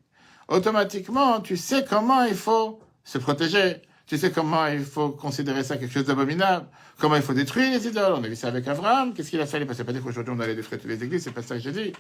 [0.48, 3.82] automatiquement, tu sais comment il faut se protéger.
[4.08, 6.68] Tu sais comment il faut considérer ça quelque chose d'abominable.
[6.98, 8.14] Comment il faut détruire les idoles.
[8.14, 9.14] On a vu ça avec Abraham.
[9.14, 9.66] Qu'est-ce qu'il a fait?
[9.66, 11.24] Passait pas dire qu'aujourd'hui on allait détruire toutes les églises.
[11.24, 11.94] C'est pas ça que j'ai dit.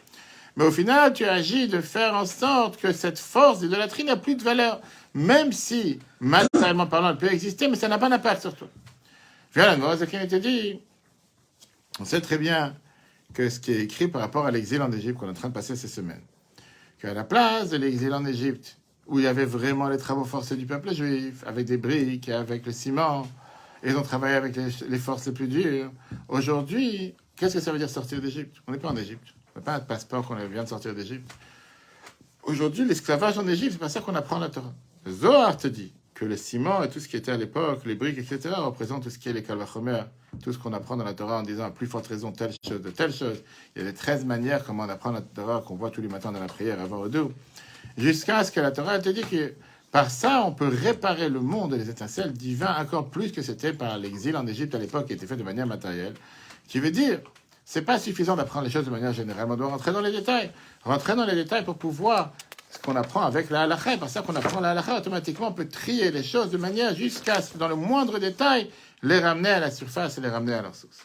[0.57, 4.35] Mais au final, tu agis de faire en sorte que cette force d'idolâtrie n'a plus
[4.35, 4.81] de valeur.
[5.13, 8.67] Même si, matériellement parlant, elle peut exister, mais ça n'a pas d'impact sur toi.
[9.53, 10.81] Voilà, qui te dit,
[11.99, 12.75] on sait très bien
[13.33, 15.49] que ce qui est écrit par rapport à l'exil en Égypte qu'on est en train
[15.49, 16.21] de passer ces semaines,
[17.01, 18.77] qu'à la place de l'exil en Égypte,
[19.07, 22.65] où il y avait vraiment les travaux forcés du peuple juif, avec des briques, avec
[22.65, 23.27] le ciment,
[23.83, 25.91] et ils ont travaillé avec les, forces les plus dures.
[26.27, 28.57] Aujourd'hui, qu'est-ce que ça veut dire sortir d'Égypte?
[28.67, 29.33] On n'est pas en Égypte.
[29.55, 31.29] On n'a pas un passeport qu'on vient de sortir d'Égypte.
[32.43, 34.73] Aujourd'hui, l'esclavage en Égypte, c'est pas ça qu'on apprend la Torah.
[35.07, 35.91] Zohar te dit
[36.21, 39.09] que le ciment et tout ce qui était à l'époque, les briques, etc., représentent tout
[39.09, 40.03] ce qui est les kalvachomer,
[40.43, 42.79] tout ce qu'on apprend dans la Torah en disant à plus forte raison telle chose
[42.79, 43.41] de telle chose.
[43.75, 46.07] Il y a les 13 manières comment on apprend la Torah qu'on voit tous les
[46.07, 47.31] matins dans la prière avant Odou.
[47.97, 49.53] Jusqu'à ce que la Torah te dit que
[49.91, 53.73] par ça, on peut réparer le monde et les étincelles divins encore plus que c'était
[53.73, 56.13] par l'exil en Égypte à l'époque qui était fait de manière matérielle.
[56.67, 57.19] Qui veut dire,
[57.65, 59.47] c'est pas suffisant d'apprendre les choses de manière générale.
[59.49, 60.51] On doit rentrer dans les détails.
[60.83, 62.33] Rentrer dans les détails pour pouvoir
[62.71, 63.97] ce qu'on apprend avec la halakha.
[63.97, 67.41] Par ça qu'on apprend la halakha, automatiquement, on peut trier les choses de manière jusqu'à
[67.41, 68.69] ce que dans le moindre détail,
[69.03, 70.99] les ramener à la surface et les ramener à leur source.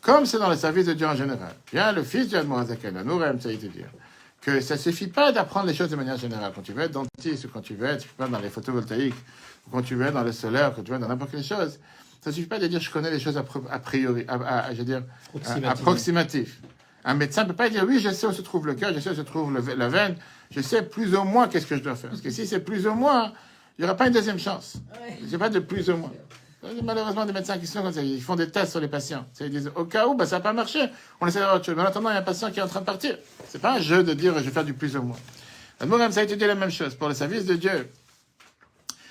[0.00, 1.54] Comme c'est dans le service de Dieu en général.
[1.72, 3.88] Bien, le fils du Admorazaken, la Nourem, ça a été dire
[4.42, 6.52] que ça suffit pas d'apprendre les choses de manière générale.
[6.54, 9.14] Quand tu veux être dentiste, ou quand tu veux être, dans les photovoltaïques,
[9.66, 11.42] ou quand tu veux être dans le solaire, quand tu veux être dans n'importe quelle
[11.44, 11.78] chose,
[12.20, 14.34] ça suffit pas de dire je connais les choses a, priori, à,
[14.66, 15.02] à- je veux dire,
[15.70, 16.60] Approximatif.
[17.04, 19.10] Un médecin peut pas dire oui, je sais où se trouve le cœur, je sais
[19.10, 20.16] où se trouve le- la veine,
[20.50, 22.10] je sais plus ou moins qu'est-ce que je dois faire.
[22.10, 23.32] Parce que si c'est plus ou moins,
[23.78, 24.76] il n'y aura pas une deuxième chance.
[25.20, 26.12] Il n'y a pas de plus ou moins.
[26.70, 28.80] Il y a Malheureusement, des médecins qui sont comme ça, ils font des tests sur
[28.80, 29.26] les patients.
[29.38, 30.80] Ils disent, au cas où, bah, ça n'a pas marché,
[31.20, 31.74] on essaie d'avoir autre chose.
[31.76, 33.18] Mais en attendant, il y a un patient qui est en train de partir.
[33.48, 35.16] C'est pas un jeu de dire, je vais faire du plus ou moins.
[35.80, 36.94] Admoram, ça a été dit la même chose.
[36.94, 37.90] Pour le service de Dieu,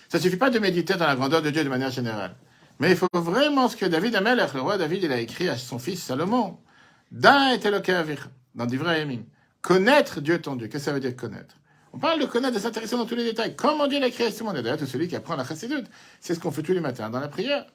[0.10, 2.34] ça suffit pas de méditer dans la grandeur de Dieu de manière générale.
[2.80, 5.58] Mais il faut vraiment ce que David Amelech, le roi David, il a écrit à
[5.58, 6.58] son fils Salomon.
[7.14, 9.22] Dans d'Ivrahimim.
[9.62, 10.68] Connaître Dieu ton Dieu.
[10.68, 11.56] Qu'est-ce que ça veut dire connaître?
[11.94, 13.56] On parle de connaître, de s'intéresser dans tous les détails.
[13.56, 15.86] Comment Dieu l'a créé ce monde d'ailleurs, tout celui qui apprend la chassidoute,
[16.20, 17.68] c'est ce qu'on fait tous les matins dans la prière.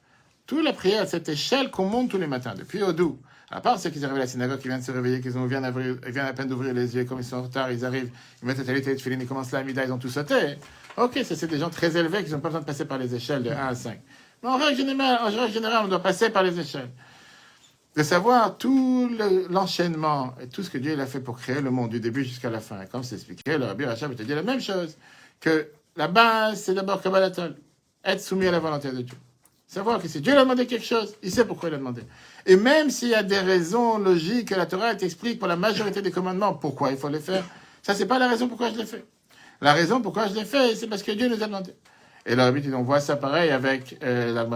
[0.48, 3.20] Toute la prière, cette échelle qu'on monte tous les matins, depuis Odou.
[3.50, 6.32] À part ceux qui arrivent à la synagogue, qui viennent se réveiller, qui viennent, à
[6.32, 8.10] peine d'ouvrir les yeux, comme ils sont en retard, ils arrivent,
[8.42, 10.56] ils mettent la talité de ils commencent la mida, ils ont tout sauté.
[10.96, 13.14] Ok, ça c'est des gens très élevés qui n'ont pas besoin de passer par les
[13.14, 14.00] échelles de 1 à 5.
[14.42, 16.90] Mais en règle générale, en règle générale, on doit passer par les échelles.
[17.96, 21.70] De savoir tout le- l'enchaînement et tout ce que Dieu a fait pour créer le
[21.70, 22.86] monde du début jusqu'à la fin.
[22.86, 24.96] Comme c'est expliqué, le Rabbi Rachab te dit la même chose.
[25.40, 27.56] Que la base, c'est d'abord Kabbalatol.
[28.04, 29.16] Être soumis à la volonté de Dieu.
[29.66, 32.02] Savoir que si Dieu l'a demandé quelque chose, il sait pourquoi il a demandé.
[32.46, 36.00] Et même s'il y a des raisons logiques que la Torah t'explique pour la majorité
[36.00, 37.44] des commandements pourquoi il faut les faire,
[37.82, 39.04] ça c'est pas la raison pourquoi je l'ai fait.
[39.60, 41.74] La raison pourquoi je l'ai fait, c'est parce que Dieu nous a demandé.
[42.24, 44.46] Et là, on voit ça pareil avec euh, la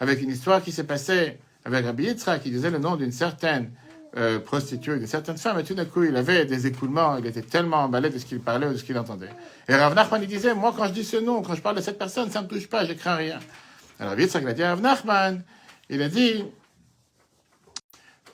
[0.00, 3.70] avec une histoire qui s'est passée avec Rabbi Yitzhak, qui disait le nom d'une certaine
[4.16, 7.42] euh, prostituée, d'une certaine femme, et tout d'un coup, il avait des écoulements, il était
[7.42, 9.30] tellement emballé de ce qu'il parlait ou de ce qu'il entendait.
[9.68, 11.82] Et Rav Nachman, il disait, moi, quand je dis ce nom, quand je parle de
[11.82, 13.38] cette personne, ça ne me touche pas, je crains rien.
[13.98, 15.42] Alors Rabbi Yitzhak, il a dit à Rav Nachman,
[15.90, 16.44] il a dit,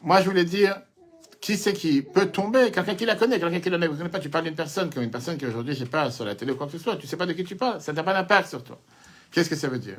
[0.02, 0.76] moi, je voulais dire,
[1.40, 2.70] qui c'est qui peut tomber?
[2.70, 4.18] Quelqu'un qui la connaît, quelqu'un qui la connaît pas.
[4.18, 6.52] Tu parles d'une personne comme une personne qui aujourd'hui, je sais pas, sur la télé
[6.52, 8.12] ou quoi que ce soit, tu sais pas de qui tu parles, ça n'a pas
[8.12, 8.78] d'impact sur toi.
[9.32, 9.96] Qu'est-ce que ça veut dire?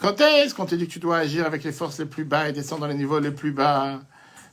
[0.00, 2.48] Quand est-ce qu'on te dit que tu dois agir avec les forces les plus bas
[2.48, 4.00] et descendre dans les niveaux les plus bas?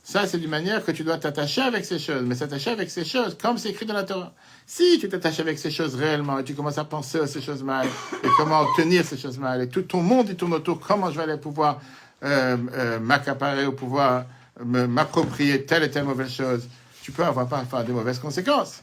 [0.04, 3.04] Ça, c'est d'une manière que tu dois t'attacher avec ces choses, mais s'attacher avec ces
[3.04, 4.34] choses, comme c'est écrit dans la Torah.
[4.66, 7.62] Si tu t'attaches avec ces choses réellement et tu commences à penser à ces choses
[7.62, 7.86] mal
[8.22, 11.16] et comment obtenir ces choses mal et tout ton monde il tourne autour, comment je
[11.16, 11.80] vais aller pouvoir
[12.24, 14.26] euh, euh, m'accaparer ou pouvoir
[14.62, 16.68] m'approprier telle et telle mauvaise chose,
[17.02, 18.82] tu peux avoir parfois des mauvaises conséquences.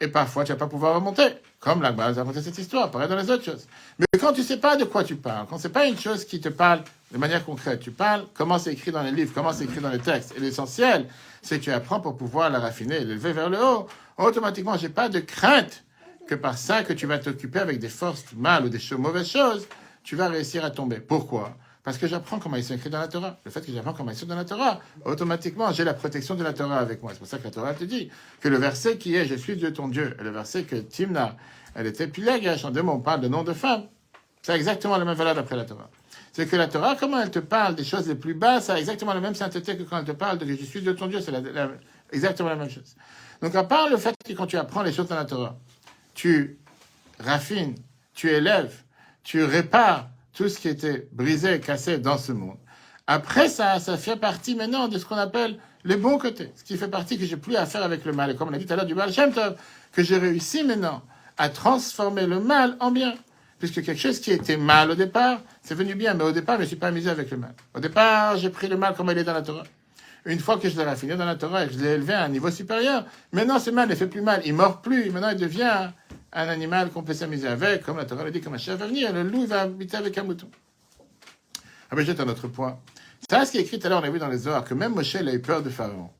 [0.00, 1.24] Et parfois, tu vas pas pouvoir remonter.
[1.66, 3.66] Comme la base a raconté cette histoire, pareil dans les autres choses.
[3.98, 6.40] Mais quand tu sais pas de quoi tu parles, quand c'est pas une chose qui
[6.40, 9.64] te parle de manière concrète, tu parles comment c'est écrit dans les livres, comment c'est
[9.64, 10.32] écrit dans les textes.
[10.36, 11.08] Et l'essentiel,
[11.42, 13.88] c'est que tu apprends pour pouvoir la raffiner l'élever vers le haut.
[14.16, 15.82] Automatiquement, j'ai pas de crainte
[16.28, 19.28] que par ça que tu vas t'occuper avec des forces mal ou des cho- mauvaises
[19.28, 19.66] choses,
[20.04, 21.00] tu vas réussir à tomber.
[21.00, 21.56] Pourquoi?
[21.86, 23.38] Parce que j'apprends comment ils sont écrits dans la Torah.
[23.44, 26.42] Le fait que j'apprends comment ils sont dans la Torah, automatiquement, j'ai la protection de
[26.42, 27.12] la Torah avec moi.
[27.12, 28.10] C'est pour ça que la Torah te dit
[28.40, 31.36] que le verset qui est Je suis Dieu ton Dieu, et le verset que Timna,
[31.76, 33.84] elle était pilègue, en deux mots, on parle de nom de femme.
[34.42, 35.88] C'est exactement la même valeur d'après la Torah.
[36.32, 38.78] C'est que la Torah, comment elle te parle des choses les plus basses, ça a
[38.80, 41.20] exactement la même sainteté que quand elle te parle de Je suis Dieu ton Dieu,
[41.20, 41.32] c'est
[42.10, 42.96] exactement la même chose.
[43.40, 45.56] Donc, à part le fait que quand tu apprends les choses dans la Torah,
[46.14, 46.58] tu
[47.20, 47.76] raffines,
[48.12, 48.74] tu élèves,
[49.22, 52.58] tu répares tout ce qui était brisé, cassé dans ce monde.
[53.06, 56.52] Après ça, ça fait partie maintenant de ce qu'on appelle les bons côtés.
[56.54, 58.30] Ce qui fait partie que j'ai plus à faire avec le mal.
[58.30, 59.56] Et comme on a dit tout à l'heure du Baal Shem Tov,
[59.92, 61.02] que j'ai réussi maintenant
[61.38, 63.14] à transformer le mal en bien.
[63.58, 66.12] Puisque quelque chose qui était mal au départ, c'est venu bien.
[66.12, 67.54] Mais au départ, je ne suis pas amusé avec le mal.
[67.74, 69.64] Au départ, j'ai pris le mal comme il est dans la Torah.
[70.26, 72.24] Une fois que je l'ai raffiné dans la Torah et que je l'ai élevé à
[72.24, 74.42] un niveau supérieur, maintenant ce mal ne fait plus mal.
[74.44, 75.08] Il mord plus.
[75.10, 75.90] Maintenant, il devient
[76.32, 77.82] un animal qu'on peut s'amuser avec.
[77.82, 80.16] Comme la Torah le dit, comme un chef va venir, le loup va habiter avec
[80.18, 80.48] un mouton.
[81.90, 82.78] Ah ben, j'ai un autre point.
[83.30, 84.74] Ça, ce qui est écrit tout à l'heure, on a vu dans les Zohar, que
[84.74, 86.10] même Moshe, il a eu peur de Pharaon.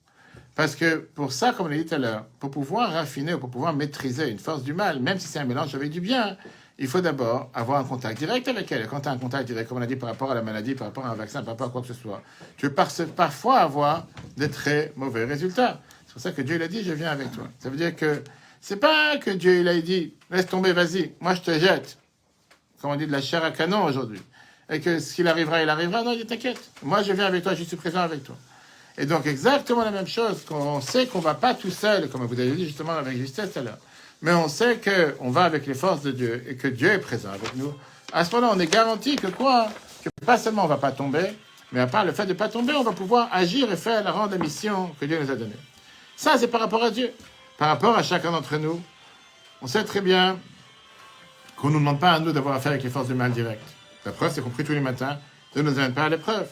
[0.54, 3.38] Parce que pour ça, comme on l'a dit tout à l'heure, pour pouvoir raffiner ou
[3.38, 6.36] pour pouvoir maîtriser une force du mal, même si c'est un mélange avec du bien,
[6.78, 8.86] il faut d'abord avoir un contact direct avec elle.
[8.86, 10.74] Quand tu as un contact direct, comme on a dit, par rapport à la maladie,
[10.74, 12.22] par rapport à un vaccin, par rapport à quoi que ce soit,
[12.56, 15.80] tu peux par- parfois avoir de très mauvais résultats.
[16.06, 17.48] C'est pour ça que Dieu il a dit, je viens avec toi.
[17.58, 18.22] Ça veut dire que
[18.60, 21.98] c'est pas que Dieu il a dit, laisse tomber, vas-y, moi je te jette.
[22.80, 24.20] Comme on dit, de la chair à canon aujourd'hui.
[24.70, 26.02] Et que ce qu'il arrivera, il arrivera.
[26.02, 26.60] Non, il dit, t'inquiète.
[26.82, 28.36] Moi je viens avec toi, je suis présent avec toi.
[28.98, 32.40] Et donc exactement la même chose, qu'on sait qu'on va pas tout seul, comme vous
[32.40, 33.78] avez dit justement avec justesse tout à l'heure.
[34.22, 37.30] Mais on sait qu'on va avec les forces de Dieu et que Dieu est présent
[37.30, 37.74] avec nous.
[38.12, 39.68] À ce moment-là, on est garanti que quoi?
[40.02, 41.26] Que pas seulement on va pas tomber,
[41.72, 44.12] mais à part le fait de pas tomber, on va pouvoir agir et faire la
[44.12, 45.56] rendre la mission que Dieu nous a donnée.
[46.16, 47.12] Ça, c'est par rapport à Dieu.
[47.58, 48.82] Par rapport à chacun d'entre nous,
[49.62, 50.38] on sait très bien
[51.56, 53.62] qu'on ne nous demande pas à nous d'avoir affaire avec les forces du mal direct.
[54.04, 55.18] La preuve, c'est qu'on prie tous les matins,
[55.52, 56.48] Dieu ne nous amène pas à l'épreuve.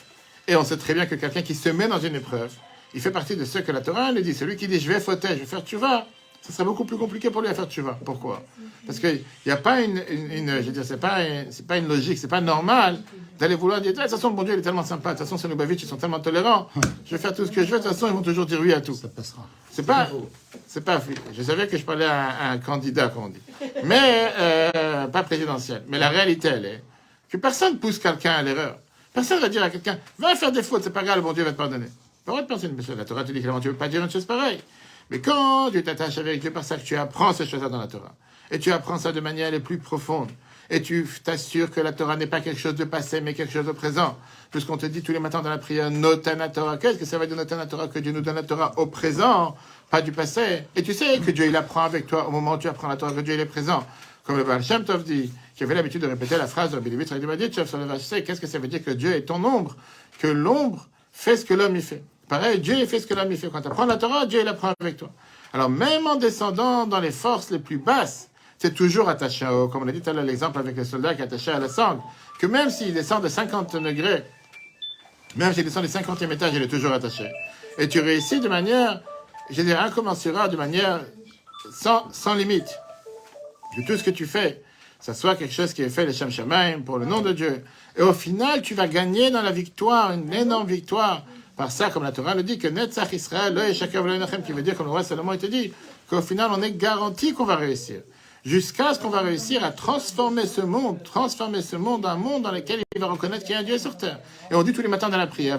[0.48, 2.52] Et on sait très bien que quelqu'un qui se met dans une épreuve,
[2.94, 4.34] il fait partie de ceux que la Torah nous dit.
[4.34, 6.06] Celui qui dit je vais fauter, je vais faire tu vas,
[6.46, 7.98] ce serait beaucoup plus compliqué pour lui à faire tu vas.
[8.04, 8.42] Pourquoi?
[8.86, 11.18] Parce qu'il n'y a pas une, une, une- je veux dire, c'est pas,
[11.50, 13.00] c'est pas une logique, c'est pas normal
[13.38, 15.26] d'aller vouloir dire, de toute façon, le bon Dieu, il est tellement sympa, de toute
[15.26, 16.68] façon, ces Lubavitch, ils sont tellement tolérants,
[17.06, 18.60] je vais faire tout ce que je veux, de toute façon, ils vont toujours dire
[18.60, 18.94] oui à tout.
[18.94, 19.46] Ça passera.
[19.70, 20.08] C'est pas,
[20.68, 21.00] c'est pas,
[21.36, 23.40] je savais que je parlais à un, à un candidat, comme on dit,
[23.82, 25.82] mais euh, pas présidentiel.
[25.88, 26.82] Mais la réalité, elle est
[27.30, 28.76] que personne pousse quelqu'un à l'erreur.
[29.12, 31.42] Personne va dire à quelqu'un, va faire des fautes, c'est pas grave, le bon Dieu
[31.42, 31.86] va te pardonner.
[32.24, 34.02] Pas vrai de penser, mais la Torah te dit que tu ne veux pas dire
[34.04, 34.60] une chose pareille.
[35.10, 37.86] Mais quand tu t'attaches avec Dieu par ça, que tu apprends ces choses-là dans la
[37.86, 38.14] Torah,
[38.50, 40.30] et tu apprends ça de manière les plus profonde,
[40.70, 43.66] et tu t'assures que la Torah n'est pas quelque chose de passé, mais quelque chose
[43.66, 44.16] de présent,
[44.50, 47.26] puisqu'on te dit tous les matins dans la prière, Notana Torah, qu'est-ce que ça veut
[47.26, 47.88] dire Notana Torah?
[47.88, 49.56] Que Dieu nous donne la Torah au présent,
[49.90, 50.64] pas du passé.
[50.74, 52.96] Et tu sais que Dieu, il apprend avec toi au moment où tu apprends la
[52.96, 53.86] Torah, que Dieu, il est présent.
[54.24, 56.90] Comme le Baal Shem Tov dit, qui avait l'habitude de répéter la phrase de Rabbi
[56.90, 59.76] Levi Tzaddik sur le verset, qu'est-ce que ça veut dire que Dieu est ton ombre
[60.18, 62.02] Que l'ombre fait ce que l'homme y fait.
[62.28, 63.48] Pareil, Dieu fait ce que l'homme fait.
[63.50, 65.10] Quand tu apprends la Torah, Dieu il apprend avec toi.
[65.52, 69.68] Alors même en descendant dans les forces les plus basses, c'est toujours attaché haut.
[69.68, 71.58] Comme on a dit tout à l'heure, l'exemple avec le soldat qui est attaché à
[71.58, 72.00] la sangle,
[72.38, 74.24] que même s'il descend de 50 degrés,
[75.36, 77.30] même s'il descend du 50e étage, il est toujours attaché.
[77.78, 79.02] Et tu réussis de manière,
[79.50, 81.00] je dirais, incommensurable, de manière
[81.72, 82.78] sans, sans limite.
[83.76, 84.62] Que tout ce que tu fais,
[85.00, 86.30] ça soit quelque chose qui est fait, les Shem
[86.84, 87.64] pour le nom de Dieu.
[87.96, 91.24] Et au final, tu vas gagner dans la victoire, une énorme victoire.
[91.56, 94.02] Par ça, comme la Torah le dit, que Netzach Israël, chacun
[94.44, 95.72] qui veut dire, comme le roi Salomon te dit,
[96.10, 98.00] qu'au final, on est garanti qu'on va réussir.
[98.44, 102.52] Jusqu'à ce qu'on va réussir à transformer ce monde, transformer ce monde un monde dans
[102.52, 104.18] lequel il va reconnaître qu'il y a un Dieu sur terre.
[104.50, 105.58] Et on dit tous les matins dans la prière,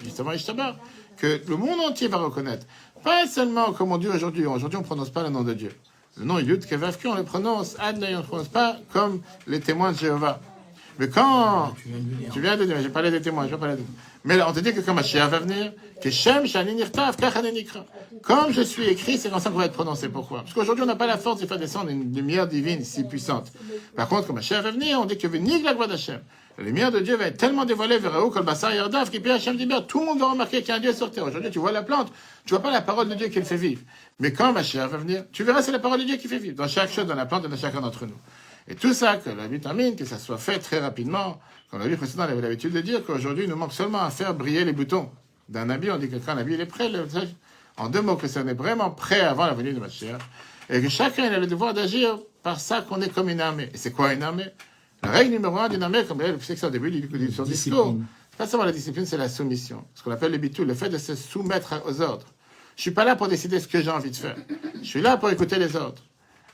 [0.00, 0.72] justement,
[1.18, 2.66] que le monde entier va reconnaître.
[3.02, 4.46] Pas seulement comme on dit aujourd'hui.
[4.46, 5.72] Aujourd'hui, on ne prononce pas le nom de Dieu.
[6.16, 9.60] Le nom Yud Kevavki, on le prononce Adnei, on ne le prononce pas comme les
[9.60, 10.40] témoins de Jéhovah.
[11.00, 12.30] Mais quand Tu viens de le dire.
[12.30, 13.82] tu viens de dire, j'ai parlé des témoins, je vais parler de...
[14.22, 16.08] Mais là, on te dit que comme Mashiach va venir, que.
[18.22, 20.10] Comme je suis écrit, c'est comme ça qu'on va être prononcé.
[20.10, 20.42] Pourquoi?
[20.42, 23.50] Parce qu'aujourd'hui, on n'a pas la force de faire descendre une lumière divine si puissante.
[23.96, 26.20] Par contre, comme Mashiach va venir, on dit que venir la gloire d'Hachem.
[26.58, 29.56] La lumière de Dieu va être tellement dévoilée vers haut, comme Bassar Yardav, qui Hachem.
[29.88, 31.24] Tout le monde va remarquer qu'il y a un Dieu sur terre.
[31.24, 32.12] Aujourd'hui, tu vois la plante,
[32.44, 33.80] tu vois pas la parole de Dieu qui le fait vivre.
[34.18, 36.56] Mais quand Mashiach va venir, tu verras, c'est la parole de Dieu qui fait vivre.
[36.56, 38.18] Dans chaque chose, dans la plante dans chacun d'entre nous.
[38.70, 41.40] Et tout ça, que la vitamine, que ça soit fait très rapidement,
[41.70, 44.32] comme la vie précédente avait l'habitude de dire qu'aujourd'hui, il nous manque seulement à faire
[44.32, 45.10] briller les boutons.
[45.48, 47.04] D'un habit, on dit que quand un habit il est prêt, le-
[47.76, 50.20] en deux mots, que ça est vraiment prêt avant la venue de Mashiach.
[50.68, 53.68] Et que chacun il a le devoir d'agir par ça qu'on est comme une armée.
[53.74, 54.46] Et c'est quoi une armée?
[55.02, 57.42] La règle numéro un d'une armée, comme elle, c'est que au début du du- son
[57.42, 57.96] discours,
[58.38, 59.84] pas seulement la discipline, c'est la soumission.
[59.96, 62.26] Ce qu'on appelle le bitou, le fait de se soumettre aux ordres.
[62.76, 64.36] Je suis pas là pour décider ce que j'ai envie de faire.
[64.80, 66.02] Je suis là pour écouter les ordres.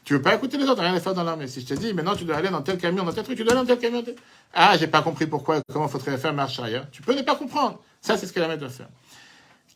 [0.06, 1.48] Tu veux pas écouter les autres, rien à faire dans l'armée.
[1.48, 3.42] Si je te dis, maintenant tu dois aller dans tel camion, dans tel truc, tu
[3.42, 4.02] dois aller dans tel camion.
[4.02, 4.14] tel-
[4.54, 6.86] Ah, j'ai pas compris pourquoi, comment faudrait faire marche arrière.
[6.92, 7.80] Tu peux ne pas comprendre.
[8.00, 8.86] Ça, c'est ce que l'armée doit faire.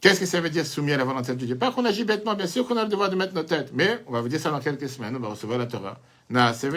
[0.01, 1.59] Qu'est-ce que ça veut dire soumis à la volonté de Dieu?
[1.59, 4.03] Pas qu'on agit bêtement, bien sûr qu'on a le devoir de mettre nos têtes, mais
[4.07, 5.99] on va vous dire ça dans quelques semaines, on va recevoir la Torah.
[6.31, 6.70] Na, c'est.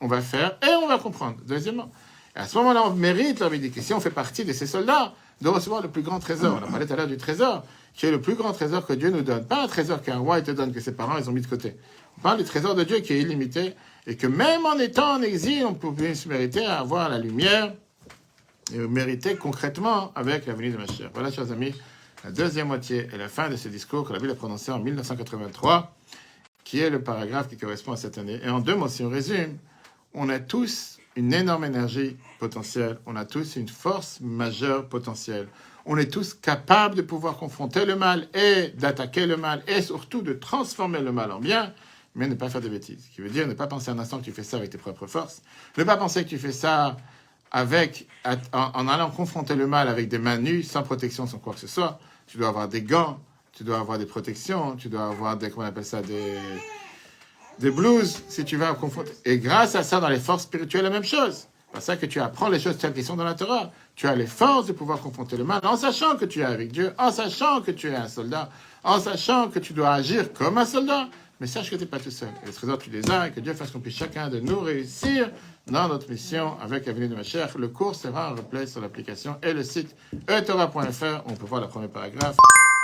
[0.00, 1.36] On va faire et on va comprendre.
[1.46, 1.88] Deuxièmement.
[2.34, 3.38] À ce moment-là, on mérite,
[3.72, 6.58] que si on fait partie de ces soldats, de recevoir le plus grand trésor.
[6.60, 7.62] On a parlé tout à l'heure du trésor,
[7.94, 9.46] qui est le plus grand trésor que Dieu nous donne.
[9.46, 11.76] Pas un trésor qu'un roi te donne, que ses parents ils ont mis de côté.
[12.22, 13.74] On parle du trésor de Dieu qui est illimité
[14.06, 17.72] et que même en étant en exil, on peut se mériter à avoir la lumière
[18.72, 21.10] et mériter concrètement avec la venue de Mashiach.
[21.14, 21.74] Voilà, chers amis,
[22.22, 24.78] la deuxième moitié et la fin de ce discours que la Bible a prononcé en
[24.78, 25.96] 1983,
[26.62, 28.38] qui est le paragraphe qui correspond à cette année.
[28.44, 29.58] Et en deux mots, si on résume,
[30.14, 35.48] on a tous une énorme énergie potentielle, on a tous une force majeure potentielle.
[35.86, 40.22] On est tous capables de pouvoir confronter le mal et d'attaquer le mal et surtout
[40.22, 41.74] de transformer le mal en bien,
[42.14, 43.06] mais ne pas faire de bêtises.
[43.08, 44.78] Ce qui veut dire ne pas penser un instant que tu fais ça avec tes
[44.78, 45.42] propres forces,
[45.76, 46.96] ne pas penser que tu fais ça
[47.50, 48.08] avec,
[48.52, 51.66] en, allant confronter le mal avec des mains nues, sans protection, sans quoi que ce
[51.66, 51.98] soit.
[52.26, 53.20] Tu dois avoir des gants,
[53.52, 56.38] tu dois avoir des protections, tu dois avoir des, comment on appelle ça, des,
[57.58, 59.12] des blues, si tu vas confronter.
[59.26, 61.46] Et grâce à ça, dans les forces spirituelles, la même chose.
[61.72, 63.70] C'est pour ça que tu apprends les choses telles qu'elles sont dans la Torah.
[63.94, 66.70] Tu as les forces de pouvoir confronter le mal en sachant que tu es avec
[66.70, 68.50] Dieu, en sachant que tu es un soldat,
[68.84, 71.08] en sachant que tu dois agir comme un soldat.
[71.42, 72.28] Mais sache que tu n'es pas tout seul.
[72.44, 74.60] Et les trésors, tu les as, et que Dieu fasse qu'on puisse chacun de nous
[74.60, 75.28] réussir
[75.66, 77.48] dans notre mission avec la venue de ma chère.
[77.58, 79.92] Le cours sera en replay sur l'application et le site
[80.28, 81.24] etora.fr.
[81.26, 82.36] On peut voir le premier paragraphe.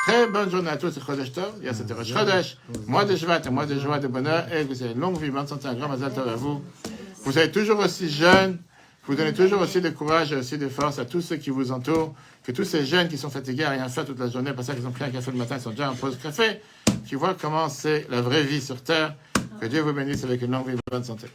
[0.08, 1.52] Très bonne journée à tous, c'est Chodesh Tov.
[1.60, 4.64] Il y a cette Rosh Chodesh, mois de Shvat, mois de joie, de bonheur, et
[4.64, 6.60] vous ayez une longue vie, bonne santé, un grand mazal à vous.
[7.22, 8.58] Vous êtes toujours aussi jeunes,
[9.08, 11.72] vous donnez toujours aussi de courage et aussi de force à tous ceux qui vous
[11.72, 14.68] entourent, que tous ces jeunes qui sont fatigués à rien faire toute la journée, parce
[14.68, 16.60] qu'ils ont pris un café le matin, ils sont déjà en pause café,
[17.06, 19.14] qui voient comment c'est la vraie vie sur Terre.
[19.60, 21.26] Que Dieu vous bénisse avec une longue vie, bonne santé.